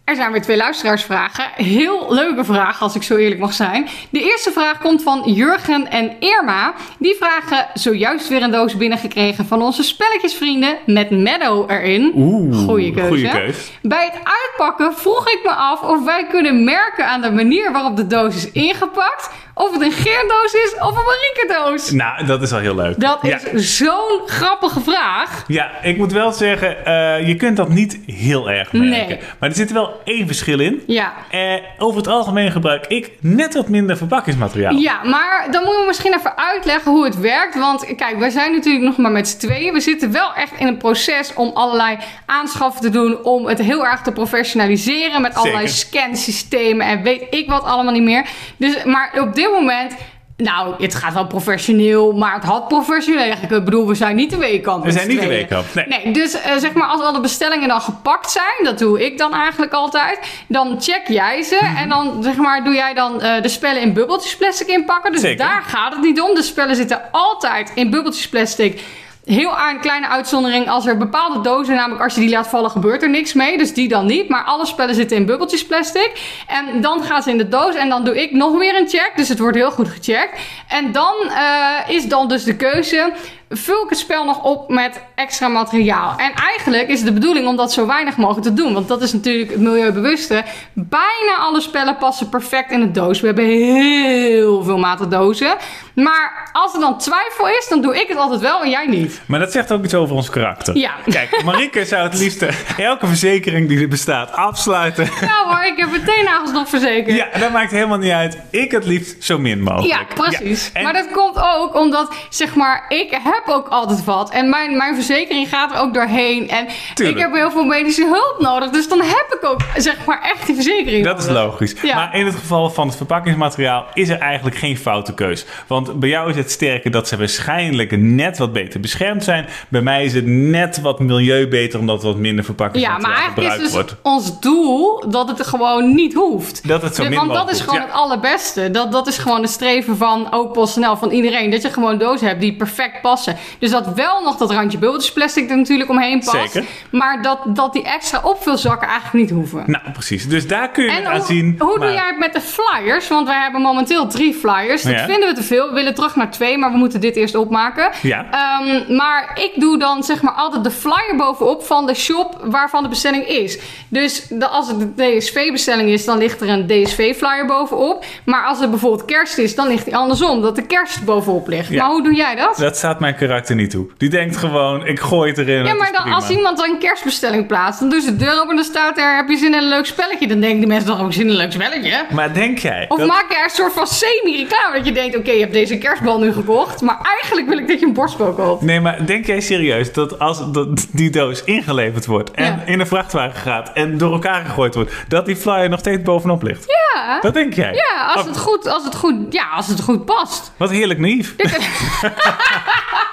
[0.09, 1.45] Er zijn weer twee luisteraarsvragen.
[1.55, 3.89] Heel leuke vragen, als ik zo eerlijk mag zijn.
[4.11, 6.75] De eerste vraag komt van Jurgen en Irma.
[6.99, 12.13] Die vragen zojuist weer een doos binnengekregen van onze spelletjesvrienden met Meadow erin.
[12.15, 13.09] Oeh, Goeie keuze.
[13.09, 13.71] goeie keus.
[13.83, 17.97] Bij het uitpakken vroeg ik me af of wij kunnen merken aan de manier waarop
[17.97, 19.31] de doos is ingepakt.
[19.59, 21.91] Of het een Geerdoos is of een Marieke-doos.
[21.91, 23.01] Nou, dat is al heel leuk.
[23.01, 23.39] Dat Ja.
[23.53, 25.45] is zo'n grappige vraag.
[25.47, 29.09] Ja, ik moet wel zeggen, eh, je kunt dat niet heel erg merken.
[29.09, 29.19] Nee.
[29.39, 30.83] Maar er zit wel één verschil in.
[30.87, 31.13] Ja.
[31.31, 34.73] Eh, over het algemeen gebruik ik net wat minder verpakkingsmateriaal.
[34.75, 37.59] Ja, maar dan moeten we misschien even uitleggen hoe het werkt.
[37.59, 39.73] Want kijk, wij zijn natuurlijk nog maar met z'n tweeën.
[39.73, 41.97] We zitten wel echt in een proces om allerlei
[42.27, 43.25] aanschaffen te doen.
[43.25, 45.23] Om het heel erg te professionaliseren.
[45.23, 46.01] Met allerlei Zeker.
[46.01, 48.27] scansystemen en weet ik wat allemaal niet meer.
[48.57, 49.95] Dus, maar op dit moment
[50.37, 53.53] Nou, het gaat wel professioneel, maar het had professioneel eigenlijk.
[53.53, 54.85] Ik bedoel, we zijn niet de weekamp.
[54.85, 55.87] We zijn niet de weekamp, nee.
[55.89, 56.13] nee.
[56.13, 59.73] dus uh, zeg maar, als alle bestellingen dan gepakt zijn, dat doe ik dan eigenlijk
[59.73, 60.19] altijd,
[60.49, 61.77] dan check jij ze Mhm.
[61.77, 65.13] en dan zeg maar, doe jij dan uh, de spellen in bubbeltjes plastic inpakken.
[65.13, 65.47] Dus Zeker.
[65.47, 66.35] daar gaat het niet om.
[66.35, 68.83] De spellen zitten altijd in bubbeltjes plastic.
[69.29, 73.03] Heel aan kleine uitzondering als er bepaalde dozen, namelijk als je die laat vallen, gebeurt
[73.03, 73.59] er niks mee.
[73.59, 74.29] Dus die dan niet.
[74.29, 76.43] Maar alle spellen zitten in bubbeltjes plastic.
[76.47, 79.13] En dan gaan ze in de doos en dan doe ik nog weer een check.
[79.17, 80.41] Dus het wordt heel goed gecheckt.
[80.69, 83.13] En dan uh, is dan dus de keuze.
[83.51, 86.15] Vul ik het spel nog op met extra materiaal?
[86.17, 88.73] En eigenlijk is het de bedoeling om dat zo weinig mogelijk te doen.
[88.75, 90.45] Want dat is natuurlijk het milieubewuste.
[90.73, 93.21] Bijna alle spellen passen perfect in de doos.
[93.21, 95.57] We hebben heel veel maten dozen.
[95.95, 99.21] Maar als er dan twijfel is, dan doe ik het altijd wel en jij niet.
[99.27, 100.77] Maar dat zegt ook iets over ons karakter.
[100.77, 100.93] Ja.
[101.05, 102.45] Kijk, Marike zou het liefst
[102.77, 105.05] elke verzekering die er bestaat afsluiten.
[105.21, 107.17] Ja hoor, ik heb meteen nagels nog verzekerd.
[107.17, 108.39] Ja, dat maakt helemaal niet uit.
[108.51, 109.93] Ik het liefst zo min mogelijk.
[109.93, 110.65] Ja, precies.
[110.67, 114.31] Ja, en- Maar dat komt ook omdat, zeg maar, ik heb ook altijd wat.
[114.31, 116.49] En mijn, mijn verzekering gaat er ook doorheen.
[116.49, 117.17] En Tuurlijk.
[117.19, 118.71] ik heb heel veel medische hulp nodig.
[118.71, 121.75] Dus dan heb ik ook, zeg maar, echt die verzekering Dat is logisch.
[121.83, 121.95] Ja.
[121.95, 125.47] Maar in het geval van het verpakkingsmateriaal is er eigenlijk geen foute keus.
[125.67, 129.47] Want bij jou is het sterke dat ze waarschijnlijk net wat beter beschermd zijn.
[129.69, 133.35] Bij mij is het net wat milieubeter omdat er wat minder Ja, verpakkingsmateriaal maar eigenlijk
[133.39, 133.97] gebruikt is dus wordt.
[134.03, 136.69] ons doel dat het er gewoon niet hoeft.
[136.69, 138.71] Dat het zo Ja, min Want dat is gewoon het allerbeste.
[138.71, 141.51] Dat, dat is gewoon het streven van ook PostNL, van iedereen.
[141.51, 143.28] Dat je gewoon dozen hebt die perfect passen.
[143.59, 146.53] Dus dat wel nog dat randje bubbeltjesplastic er natuurlijk omheen past.
[146.53, 146.69] Zeker.
[146.91, 149.63] Maar dat, dat die extra opvulzakken eigenlijk niet hoeven.
[149.67, 150.29] Nou, precies.
[150.29, 151.55] Dus daar kun je het En aan hoe, zien.
[151.59, 153.09] hoe maar- doe jij het met de flyers?
[153.09, 154.83] Want wij hebben momenteel drie flyers.
[154.83, 155.05] Dat Ja.
[155.05, 155.69] vinden we te veel.
[155.69, 157.91] We willen terug naar twee, maar we moeten dit eerst opmaken.
[158.03, 158.27] Ja.
[158.31, 162.83] Ehm, maar ik doe dan zeg maar altijd de flyer bovenop van de shop waarvan
[162.83, 163.59] de bestelling is.
[163.89, 168.05] Dus de, als het de DSV-bestelling is, dan ligt er een DSV-flyer bovenop.
[168.25, 170.43] Maar als het bijvoorbeeld kerst is, dan ligt die andersom.
[170.43, 171.69] Dat de kerst bovenop ligt.
[171.69, 171.83] Ja.
[171.83, 172.57] Maar hoe doe jij dat?
[172.57, 173.87] Dat staat karakter niet toe.
[173.97, 175.65] Die denkt gewoon, ik gooi het erin.
[175.65, 178.57] Ja, maar dan, als iemand een kerstbestelling plaatst, dan doen ze de deur open en
[178.57, 180.27] dan staat er: heb je zin in een leuk spelletje?
[180.27, 182.05] Dan denken de mensen dan ook zin in een leuk spelletje.
[182.11, 182.85] Maar denk jij...
[182.89, 185.79] Of dat- maak er een soort van semi-reclame dat je denkt: oké, je hebt deze
[185.79, 188.63] kerstbal nu gekocht, maar eigenlijk wil ik dat je een borstbal koopt.
[188.63, 192.63] Nee, maar denk jij serieus dat als dat die doos ingeleverd wordt en Ja.
[192.73, 196.43] in een vrachtwagen gaat en door elkaar gegooid wordt, dat die flyer nog steeds bovenop
[196.43, 196.65] ligt?
[196.67, 197.73] Ja, Dat denk jij?
[197.75, 200.53] ja als, Oh, het goed, als, het goed, ja als het goed past.
[200.57, 201.35] Wat heerlijk naïef.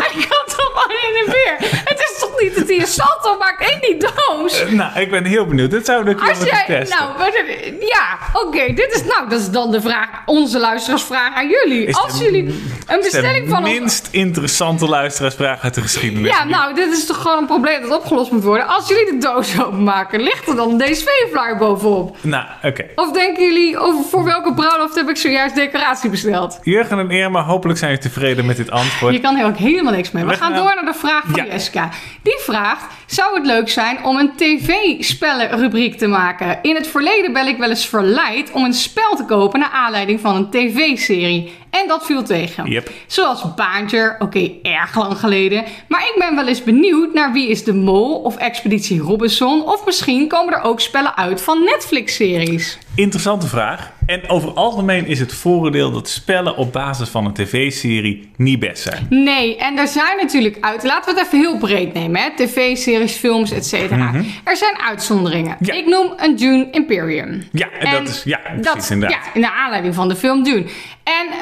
[0.00, 0.43] Hij kan toch
[0.74, 1.68] gewoon in de weer.
[1.84, 4.64] Het is toch niet dat hij een salto maakt in die doos?
[4.70, 5.70] Nou, ik ben heel benieuwd.
[5.70, 6.98] Dit zouden we jij, testen.
[6.98, 7.32] nou, wat-
[7.80, 11.84] ja, oké, dit is, nou, dat is dan de vraag, onze luisteraarsvraag aan jullie.
[11.86, 12.54] Is Als de- jullie een
[12.86, 16.30] de bestelling van ons minst interessante luisteraarsvraag uit de geschiedenis.
[16.30, 18.66] Ja, nou, dit is toch gewoon een probleem dat opgelost moet worden.
[18.66, 22.16] Als jullie de doos openmaken, ligt er dan een DSV-flyer bovenop?
[22.20, 22.84] Nou, oké.
[22.94, 26.58] Of denken jullie, over voor welke bruiloft heb ik zojuist decoratie besteld?
[26.62, 29.14] Jurgen en Irma, hopelijk zijn jullie tevreden met dit antwoord.
[29.14, 30.22] Je kan er ook helemaal niks mee.
[30.24, 31.52] We, We gaan gaan- door naar de vraag van Ja.
[31.52, 31.90] Jessica.
[32.22, 36.58] Die vraagt, zou het leuk zijn om een tv-spellenrubriek te maken?
[36.62, 40.20] In het verleden ben ik wel eens verleid om een spel te kopen naar aanleiding
[40.20, 41.52] van een tv-serie.
[41.82, 42.70] En dat viel tegen.
[42.70, 42.90] Yep.
[43.06, 45.64] Zoals Baantje, oké, erg lang geleden.
[45.88, 49.62] Maar ik ben wel eens benieuwd naar Wie is de Mol of Expeditie Robinson.
[49.66, 52.78] Of misschien komen er ook spellen uit van Netflix-series.
[52.94, 53.92] Interessante vraag.
[54.06, 58.58] En over het algemeen is het voordeel dat spellen op basis van een tv-serie niet
[58.58, 59.06] best zijn.
[59.10, 60.82] Nee, en er zijn natuurlijk uit.
[60.82, 62.28] Laten we het even heel breed nemen: hè?
[62.36, 64.12] TV-series, films, et cetera.
[64.44, 65.56] Er zijn uitzonderingen.
[65.60, 65.74] Ja.
[65.74, 67.48] Ik noem een Dune Imperium.
[67.52, 69.30] Ja, en dat is ja, precies dat, inderdaad.
[69.34, 70.64] Ja, naar aanleiding van de film Dune.
[71.04, 71.40] En eh,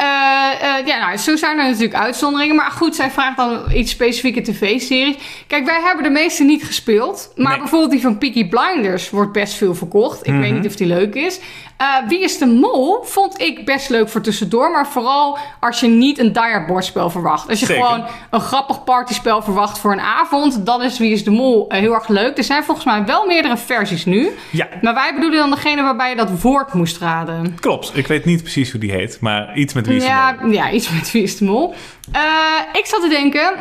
[0.79, 2.57] eh, ja, nou, zo zijn er natuurlijk uitzonderingen.
[2.57, 5.17] Maar goed, zij vraagt dan iets specifieke tv-series.
[5.47, 7.33] Kijk, wij hebben de meeste niet gespeeld.
[7.37, 7.59] Maar Nee.
[7.59, 10.27] bijvoorbeeld die van Peaky Blinders wordt best veel verkocht.
[10.27, 10.41] Ik Mhm.
[10.41, 11.41] weet niet of die leuk is.
[11.77, 14.71] Eh, Wie is de Mol vond ik best leuk voor tussendoor.
[14.71, 17.49] Maar vooral als je niet een dire bordspel verwacht.
[17.49, 17.85] Als je Zeker.
[17.85, 20.67] gewoon een grappig partyspel verwacht voor een avond.
[20.67, 22.39] Dan is Wie is de Mol heel erg leuk.
[22.39, 24.31] Er zijn volgens mij wel meerdere versies nu.
[24.51, 27.57] Ja, Maar wij bedoelen dan degene waarbij je dat woord moest raden.
[27.61, 27.91] klopt.
[27.97, 30.51] Ik weet niet precies hoe die heet, maar iets met wie is de Ja, mol.
[30.51, 31.75] ja, iets met Wie is de Mol.
[32.13, 32.23] Eh,
[32.73, 33.53] ik zat te denken...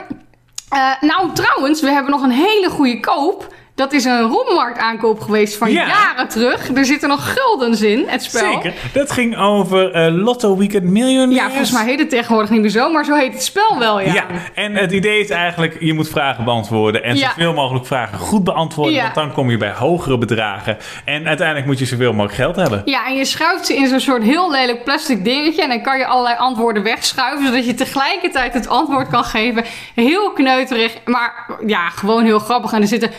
[0.69, 3.53] eh, nou, trouwens, we hebben nog een hele goede koop.
[3.82, 5.88] Dat is een rommelmarkt aankoop geweest van Ja.
[5.88, 6.69] jaren terug.
[6.75, 8.51] Er zitten nog guldens in, het spel.
[8.53, 8.73] Zeker.
[8.93, 11.36] Dat ging over eh, Lotto Weekend Millionaires.
[11.36, 13.99] Ja, volgens mij heet het tegenwoordig niet meer zo, maar zo heet het spel wel,
[13.99, 14.13] ja.
[14.13, 14.25] Ja.
[14.55, 17.27] en het idee is eigenlijk, je moet vragen beantwoorden en Ja.
[17.27, 20.77] zoveel mogelijk vragen goed beantwoorden, want dan kom je bij hogere bedragen.
[21.05, 22.82] En uiteindelijk moet je zoveel mogelijk geld hebben.
[22.86, 25.61] Ja, en je schuift ze in zo'n soort heel lelijk plastic dingetje.
[25.63, 27.45] En dan kan je allerlei antwoorden wegschuiven.
[27.45, 29.63] Zodat je tegelijkertijd het antwoord kan geven.
[29.95, 32.71] Heel kneuterig, maar ja, gewoon heel grappig.
[32.71, 33.11] En er zitten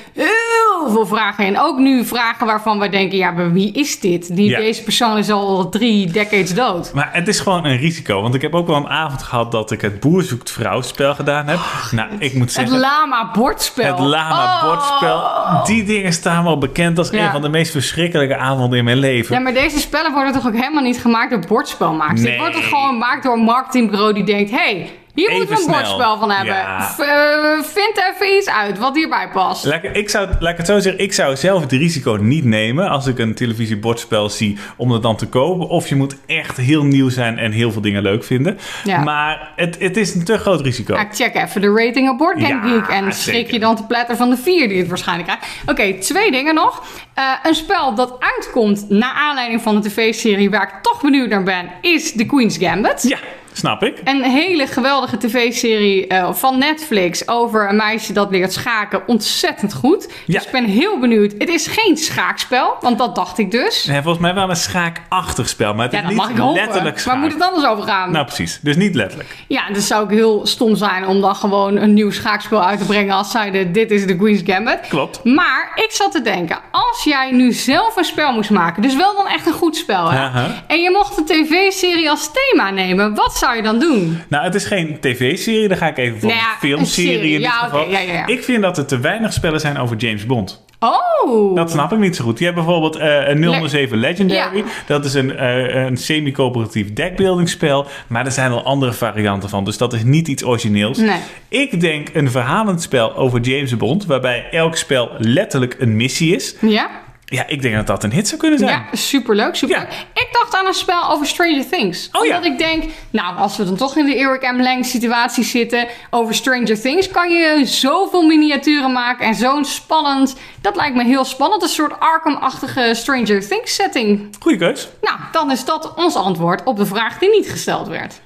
[0.52, 1.58] heel veel vragen in.
[1.60, 4.36] Ook nu vragen waarvan wij denken, ja, maar wie is dit?
[4.36, 4.58] Die, Ja.
[4.58, 6.92] Deze persoon is al drie decades dood.
[6.94, 8.22] Maar het is gewoon een risico.
[8.22, 11.14] Want ik heb ook wel een avond gehad dat ik het Boer zoekt vrouw spel
[11.14, 11.58] gedaan heb.
[11.90, 12.78] nou, ik moet Het zeggen...
[12.78, 13.84] lama bordspel.
[13.96, 14.62] Het lama Oh.
[14.64, 15.22] bordspel.
[15.64, 17.24] Die dingen staan wel bekend als Ja.
[17.24, 19.34] een van de meest verschrikkelijke avonden in mijn leven.
[19.34, 22.20] Ja, maar deze spellen worden toch ook helemaal niet gemaakt door bordspelmakers?
[22.20, 22.30] Nee.
[22.30, 24.50] Dit wordt toch gewoon gemaakt door een marketingbureau die denkt...
[24.50, 26.54] hey, hier Even moeten we een bordspel van hebben.
[26.54, 26.82] Ja.
[26.82, 29.64] V- eh, vind even iets uit wat hierbij past.
[29.64, 32.44] Laat ik, ik zou, laat ik het zo zeggen, ik zou zelf het risico niet
[32.44, 35.68] nemen als ik een televisiebordspel zie om het dan te kopen.
[35.68, 38.58] Of je moet echt heel nieuw zijn en heel veel dingen leuk vinden.
[38.84, 38.98] Ja.
[39.02, 40.94] Maar het, het is een te groot risico.
[40.94, 43.52] Ja, check even de rating op Board Game Geek en schrik zeker.
[43.52, 45.46] je dan te pletter van de vier die het waarschijnlijk krijgt.
[45.66, 46.82] Oké, twee dingen nog.
[47.14, 51.42] Eh, een spel dat uitkomt na aanleiding van de tv-serie waar ik toch benieuwd naar
[51.42, 53.02] ben, is The Queen's Gambit.
[53.02, 53.18] Ja,
[53.52, 54.00] snap ik.
[54.04, 59.02] Een hele geweldige tv-serie eh, van Netflix over een meisje dat leert schaken.
[59.06, 60.08] Ontzettend goed.
[60.26, 60.38] Ja.
[60.38, 61.32] Dus ik ben heel benieuwd.
[61.38, 63.84] Het is geen schaakspel, want dat dacht ik dus.
[63.84, 67.16] Nee, volgens mij wel een schaakachtig spel, maar het Ja, is niet letterlijk Waar schaak.
[67.18, 68.12] moet het anders over gaan?
[68.12, 68.58] Nou, precies.
[68.62, 69.36] Dus niet letterlijk.
[69.48, 72.84] Ja, dus zou ik heel stom zijn om dan gewoon een nieuw schaakspel uit te
[72.84, 74.78] brengen als zeiden dit is de Queen's Gambit.
[74.88, 75.24] Klopt.
[75.24, 79.16] Maar ik zat te denken, als jij nu zelf een spel moest maken, dus wel
[79.16, 80.46] dan echt een goed spel, hè?
[80.66, 84.18] En je mocht een tv-serie als thema nemen, wat zou je dan doen?
[84.28, 85.68] Nou, het is geen tv-serie.
[85.68, 87.88] Dan ga ik even voor Nou ja, een filmserie een in dit Ja, geval.
[87.88, 88.26] Ja.
[88.26, 90.64] Ik vind dat er te weinig spellen zijn over James Bond.
[90.78, 91.54] Oh!
[91.56, 92.38] Dat snap ik niet zo goed.
[92.38, 94.56] Je hebt bijvoorbeeld eh, een 007 Legendary.
[94.56, 94.64] Ja.
[94.86, 97.86] Dat is een, eh, een semi-coöperatief deckbuildingspel.
[98.06, 99.64] Maar er zijn al andere varianten van.
[99.64, 100.98] Dus dat is niet iets origineels.
[100.98, 101.20] Nee.
[101.48, 104.06] Ik denk een verhalend spel over James Bond.
[104.06, 106.56] Waarbij elk spel letterlijk een missie is.
[106.60, 106.90] Ja?
[107.32, 108.70] Ja, ik denk dat dat een hit zou kunnen zijn.
[108.70, 109.88] Ja, superleuk, superleuk.
[110.14, 112.08] Ik dacht aan een spel over Stranger Things.
[112.12, 112.36] Oh ja.
[112.36, 114.62] Omdat ik denk, nou, als we dan toch in de Eric M.
[114.62, 120.36] Lang situatie zitten over Stranger Things, kan je zoveel miniaturen maken en zo'n spannend.
[120.60, 121.62] Dat lijkt me heel spannend.
[121.62, 124.36] Een soort Arkham-achtige Stranger Things setting.
[124.40, 124.88] Goeie keus.
[125.00, 128.20] Nou, dan is dat ons antwoord op de vraag die niet gesteld werd.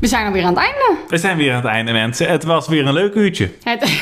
[0.00, 0.96] We zijn alweer aan het einde.
[1.08, 2.28] We zijn weer aan het einde, mensen.
[2.28, 3.50] Het was weer een leuk uurtje.
[3.62, 3.80] Het...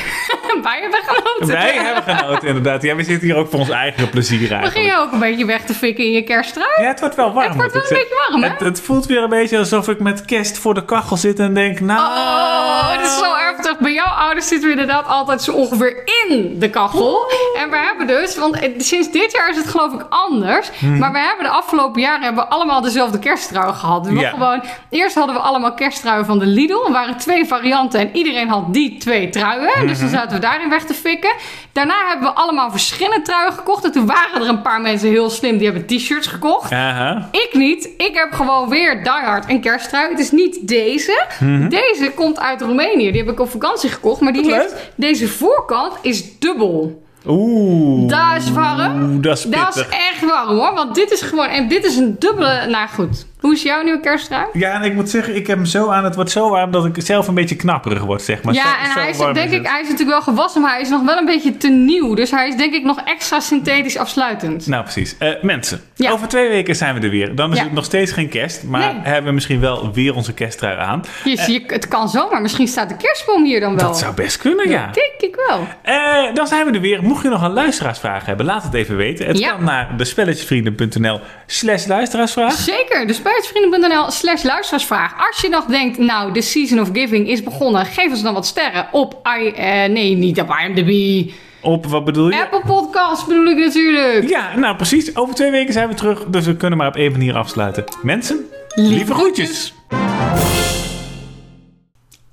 [0.63, 1.47] Wij hebben genoten.
[1.47, 2.81] Wij hebben genoten, inderdaad.
[2.81, 4.85] Ja, we zitten hier ook voor ons eigen plezier eigenlijk.
[4.85, 6.67] je ook een beetje weg te fikken in je kersttrui?
[6.81, 7.47] Ja, het wordt wel warm.
[7.47, 8.49] Het wordt wel een beetje warm, hè?
[8.49, 11.53] Het, het voelt weer een beetje alsof ik met kerst voor de kachel zit en
[11.53, 11.99] denk, nou...
[11.99, 13.79] Oh, het is zo heftig.
[13.79, 17.31] Bij jouw ouders zitten we inderdaad altijd zo ongeveer in de kachel.
[17.57, 20.69] En we hebben dus, want sinds dit jaar is het geloof ik anders.
[20.79, 20.97] Mhm.
[20.97, 24.03] Maar we hebben de afgelopen jaren hebben we allemaal dezelfde kersttrui gehad.
[24.03, 24.29] Dus we Ja.
[24.29, 26.85] gewoon, eerst hadden we allemaal kersttruien van de Lidl.
[26.85, 29.87] Er waren twee varianten en iedereen had die twee truien.
[29.87, 29.99] Dus Mhm.
[29.99, 31.33] dan zaten we daarin weg te fikken.
[31.71, 33.83] Daarna hebben we allemaal verschillende truien gekocht.
[33.85, 36.71] En toen waren er een paar mensen heel slim die hebben t-shirts gekocht.
[37.31, 37.89] Ik niet.
[37.97, 40.09] Ik heb gewoon weer Die Hard een kersttrui.
[40.09, 41.25] Het is niet deze.
[41.69, 43.11] Deze komt uit Roemenië.
[43.11, 44.21] Die heb ik op vakantie gekocht.
[44.21, 44.51] Maar die Mhm.
[44.51, 44.73] Wat heeft...
[44.73, 44.91] leuk.
[44.95, 47.05] Deze voorkant is dubbel.
[47.27, 48.09] Oeh.
[48.09, 49.01] Dat is warm.
[49.03, 49.63] Oeh, dat is pittig.
[49.65, 50.73] Dat is echt warm hoor.
[50.73, 51.47] Want dit is gewoon...
[51.47, 52.65] En dit is een dubbele...
[52.69, 53.25] Nou goed.
[53.39, 54.45] Hoe is jouw nieuwe kersttrui?
[54.53, 56.03] Ja, en ik moet zeggen, ik heb hem zo aan.
[56.03, 58.53] Het wordt zo warm dat ik zelf een beetje knapperig word, zeg maar.
[58.53, 60.71] Zo- ja, en zo hij is, denk is ik, hij is natuurlijk wel gewassen, maar
[60.71, 62.13] hij is nog wel een beetje te nieuw.
[62.15, 64.67] Dus hij is denk ik nog extra synthetisch afsluitend.
[64.67, 65.15] Nou, precies.
[65.17, 66.11] Eh, mensen, Ja.
[66.11, 67.35] over twee weken zijn we er weer.
[67.35, 67.63] Dan is Ja.
[67.63, 69.01] het nog steeds geen kerst, maar Nee.
[69.03, 71.03] hebben we misschien wel weer onze kersttrui aan.
[71.23, 72.41] Je, je- het kan zomaar.
[72.41, 73.87] Misschien staat de kerstboom hier dan wel.
[73.87, 74.89] Dat zou best kunnen, ja.
[74.91, 75.67] Denk ik wel.
[75.81, 77.03] Eh, dan zijn we er weer.
[77.03, 79.25] Mocht je nog een luisteraarsvraag hebben, laat het even weten.
[79.27, 79.49] Het Ja.
[79.49, 82.53] kan naar despelletjesvrienden.nl slash luisteraarsvraag.
[82.53, 85.27] Zeker, spelletjesvrienden.nl slash luisteraarsvraag.
[85.27, 88.45] Als je nog denkt, nou, de Season of Giving is begonnen, geef ons dan wat
[88.45, 91.23] sterren op I, eh, nee, niet op IMDb.
[91.61, 92.41] Op, wat bedoel je?
[92.41, 94.29] Apple Podcasts bedoel ik natuurlijk.
[94.29, 95.15] Ja, nou precies.
[95.15, 97.83] Over twee weken zijn we terug, dus we kunnen maar op één manier afsluiten.
[98.01, 99.73] Mensen, lieve groetjes.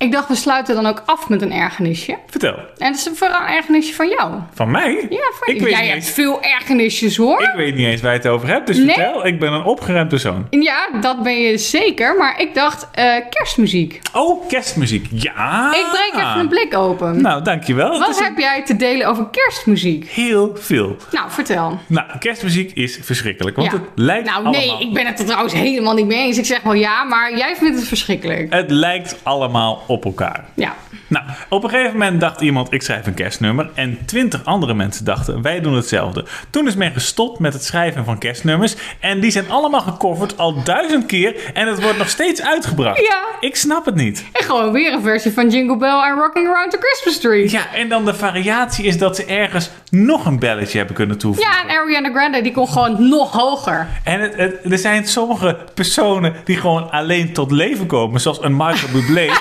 [0.05, 2.17] Ik dacht, we sluiten dan ook af met een ergernisje.
[2.31, 4.33] Vertel, En dat is vooral een ergernisje van jou.
[4.55, 5.07] van mij?
[5.11, 6.11] Ja, van Ik weet Jij niet hebt eens.
[6.11, 7.41] veel ergernisjes hoor.
[7.43, 8.87] Ik weet niet eens waar je het over hebt, dus Nee?
[8.95, 9.27] vertel.
[9.27, 10.47] Ik ben een opgeruimd persoon.
[10.51, 12.17] Ja, dat ben je zeker.
[12.17, 14.01] Maar ik dacht, eh, kerstmuziek.
[14.13, 15.07] Oh, kerstmuziek.
[15.11, 15.75] Ja.
[15.75, 17.21] Ik breek even een blik open.
[17.23, 17.91] Nou, dankjewel.
[17.91, 20.09] Het Wat een- heb jij te delen over kerstmuziek?
[20.11, 20.97] Heel veel.
[21.11, 21.79] Nou, vertel.
[21.87, 23.79] Nou, kerstmuziek is verschrikkelijk, want Ja.
[23.79, 24.61] het lijkt Nou, allemaal...
[24.61, 26.39] nee, ik ben het er trouwens helemaal niet mee eens.
[26.39, 28.53] Ik zeg wel ja, maar jij vindt het verschrikkelijk.
[28.55, 30.45] Het lijkt allemaal op elkaar.
[30.55, 30.74] Ja.
[31.07, 33.70] Nou, op een gegeven moment dacht iemand, ik schrijf een kerstnummer.
[33.74, 36.24] En twintig andere mensen dachten, wij doen hetzelfde.
[36.51, 38.74] Toen is men gestopt met het schrijven van kerstnummers.
[39.01, 41.34] En die zijn allemaal gecoverd al duizend keer.
[41.55, 43.01] En het wordt nog steeds uitgebracht.
[43.01, 43.22] Ja.
[43.40, 44.24] Ik snap het niet.
[44.32, 47.51] En gewoon weer een versie van Jingle Bell en Rocking Around the Christmas Tree.
[47.51, 51.53] Ja, en dan de variatie is dat ze ergens nog een belletje hebben kunnen toevoegen.
[51.53, 53.88] Ja, en Ariana Grande die kon gewoon nog hoger.
[54.05, 58.20] En het, het- er zijn sommige personen die gewoon alleen tot leven komen.
[58.20, 59.28] Zoals een Michael Bublé.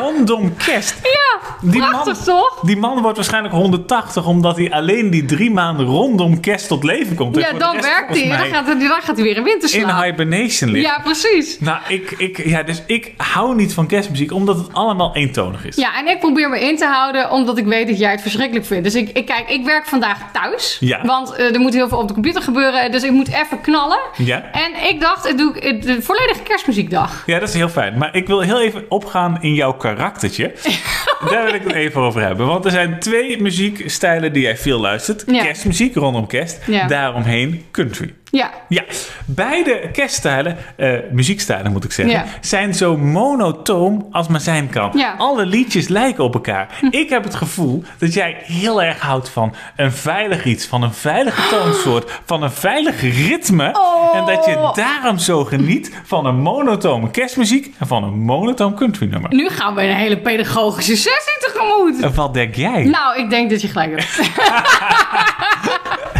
[0.00, 1.00] rondom kerst.
[1.12, 2.60] Ja, Die man, prachtig toch?
[2.62, 7.16] die man wordt waarschijnlijk 180 omdat hij alleen die drie maanden rondom kerst tot leven
[7.16, 7.36] komt.
[7.36, 8.28] Ja, dan rest werkt hij.
[8.28, 10.04] Dan gaat, hij- dan gaat hij weer in in winterslaap.
[10.04, 10.86] hibernation ligt.
[10.86, 11.58] Ja, precies.
[11.60, 15.76] Nou, ik, ik, ja, dus ik hou niet van kerstmuziek omdat het allemaal eentonig is.
[15.76, 18.66] Ja, en ik probeer me in te houden omdat ik weet dat jij het verschrikkelijk
[18.66, 18.84] vindt.
[18.84, 20.76] Dus ik, ik kijk, ik werk vandaag thuis.
[20.80, 21.00] Ja.
[21.04, 22.90] Want eh, er moet heel veel op de computer gebeuren.
[22.92, 23.98] Dus ik moet even knallen.
[24.16, 24.42] Ja?
[24.52, 27.22] En ik dacht, ik doe ik- de volledige kerstmuziekdag.
[27.26, 27.98] Ja, dat is heel fijn.
[27.98, 30.52] Maar ik wil heel even opgaan in jouw karaktertje.
[31.30, 32.46] Daar wil ik het even over hebben.
[32.46, 35.24] Want er zijn twee muziekstijlen die jij veel luistert.
[35.26, 35.42] Ja.
[35.42, 36.60] Kerstmuziek rondom kerst.
[36.66, 36.86] Ja.
[36.86, 38.14] Daaromheen country.
[38.32, 38.50] Ja.
[38.68, 38.82] Ja,
[39.24, 42.24] beide kerststijlen, eh, muziekstijlen moet ik zeggen, Ja.
[42.40, 44.90] zijn zo monotoom als maar zijn kan.
[44.94, 45.14] Ja.
[45.18, 46.78] Alle liedjes lijken op elkaar.
[46.90, 50.92] Ik heb het gevoel dat jij heel erg houdt van een veilig iets, van een
[50.94, 53.70] veilige toonsoort, van een veilig ritme.
[53.72, 54.16] Oh.
[54.16, 59.06] En dat je daarom zo geniet van een monotone kerstmuziek en van een monotoom country
[59.06, 59.34] nummer.
[59.34, 62.02] Nu gaan we een hele pedagogische sessie tegemoet.
[62.02, 62.84] En wat denk jij?
[62.84, 64.30] Nou, ik denk dat je gelijk hebt.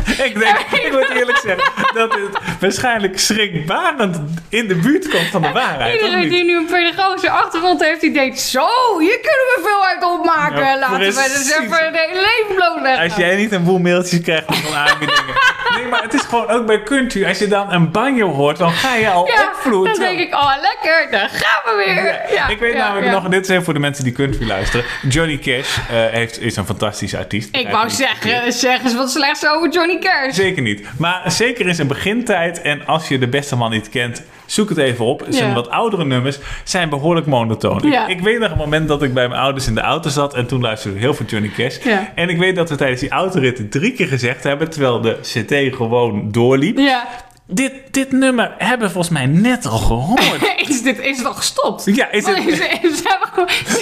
[0.28, 5.42] Ik denk, ik moet eerlijk zeggen, dat het waarschijnlijk schrikbarend in de buurt komt van
[5.42, 6.00] de waarheid.
[6.00, 8.40] Iedereen die nu een pedagogische achtergrond heeft, die denkt...
[8.40, 10.78] Zo, hier kunnen we veel uit opmaken.
[10.78, 11.16] Laten we dus
[11.60, 13.04] even het hele leven blootleggen.
[13.04, 15.34] Als jij niet een boel mailtjes krijgt van aanbiedingen.
[15.76, 17.26] Nee, maar het is gewoon ook bij country.
[17.26, 19.92] Als je dan een banjo hoort, dan ga je al Ja, opvloeien.
[19.92, 22.34] dan denk ik, oh lekker, daar gaan we weer.
[22.34, 24.86] Ja, ik weet namelijk nog, dit is even voor de mensen die country luisteren.
[25.08, 27.56] Johnny Cash eh, heeft, is een fantastische artiest.
[27.56, 29.91] Ik wou zeggen, zeg eens wat slechts over Johnny
[30.34, 30.86] Zeker niet.
[30.98, 32.60] Maar zeker in zijn begintijd.
[32.62, 35.24] En als je de beste man niet kent, zoek het even op.
[35.28, 35.54] Zijn Ja.
[35.54, 37.80] wat oudere nummers zijn behoorlijk monotoon.
[37.90, 38.06] Ja.
[38.06, 40.34] Ik, ik weet nog een moment dat ik bij mijn ouders in de auto zat.
[40.34, 41.76] En toen luisterde ik heel veel Johnny Cash.
[41.84, 42.12] Ja.
[42.14, 44.70] En ik weet dat we tijdens die autoritten drie keer gezegd hebben.
[44.70, 46.76] Terwijl de CT gewoon doorliep.
[47.46, 50.20] Dit, dit nummer hebben we volgens mij net al gehoord.
[50.68, 51.84] Is, dit, is het al gestopt?
[51.84, 53.02] Ja, is het- Want is- is-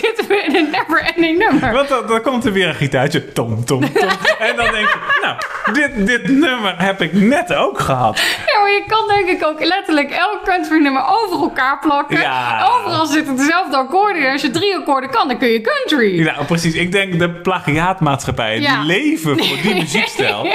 [0.01, 1.73] zitten we in een never-ending nummer?
[1.73, 3.33] Want dan, dan komt er weer een gitaartje.
[3.33, 4.09] Tom, tom, tom.
[4.49, 5.37] en dan denk je, nou,
[5.73, 8.19] dit, dit nummer heb ik net ook gehad.
[8.47, 12.21] Ja, maar je kan denk ik ook letterlijk elk country nummer over elkaar plakken.
[12.21, 12.67] Ja.
[12.79, 14.33] Overal zitten dezelfde akkoorden.
[14.33, 16.25] Als je drie akkoorden kan, dan kun je country.
[16.25, 16.75] Ja, precies.
[16.75, 18.77] Ik denk de plagiaatmaatschappijen Ja.
[18.77, 20.49] die leven voor die muziekstijl.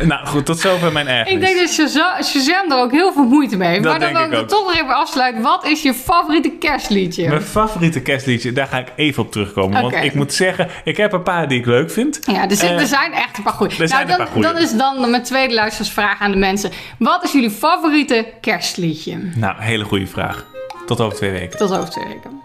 [0.00, 1.32] Nou goed, tot zover mijn ergernis.
[1.34, 3.80] Ik denk dat Shazam, Shazam er ook heel veel moeite mee.
[3.80, 4.48] Dat maar dan denk wil ik ook.
[4.48, 5.42] toch nog even afsluiten.
[5.42, 7.28] Wat is je favoriete kerstliedje?
[7.28, 9.82] Mijn favoriete kerstliedje, daar ga ik even op terugkomen.
[9.82, 12.18] Want ik moet zeggen, ik heb een paar die ik leuk vind.
[12.26, 13.74] Ja, er, zit- Eh, er zijn echt een paar goede.
[13.78, 14.42] er zijn een dan, paar goeie.
[14.52, 16.70] dan is dan mijn tweede luistersvraag aan de mensen.
[16.98, 19.18] Wat is jullie favoriete kerstliedje?
[19.36, 20.46] Nou, hele goede vraag.
[20.86, 21.58] Tot over twee weken.
[21.58, 22.40] Tot over twee weken.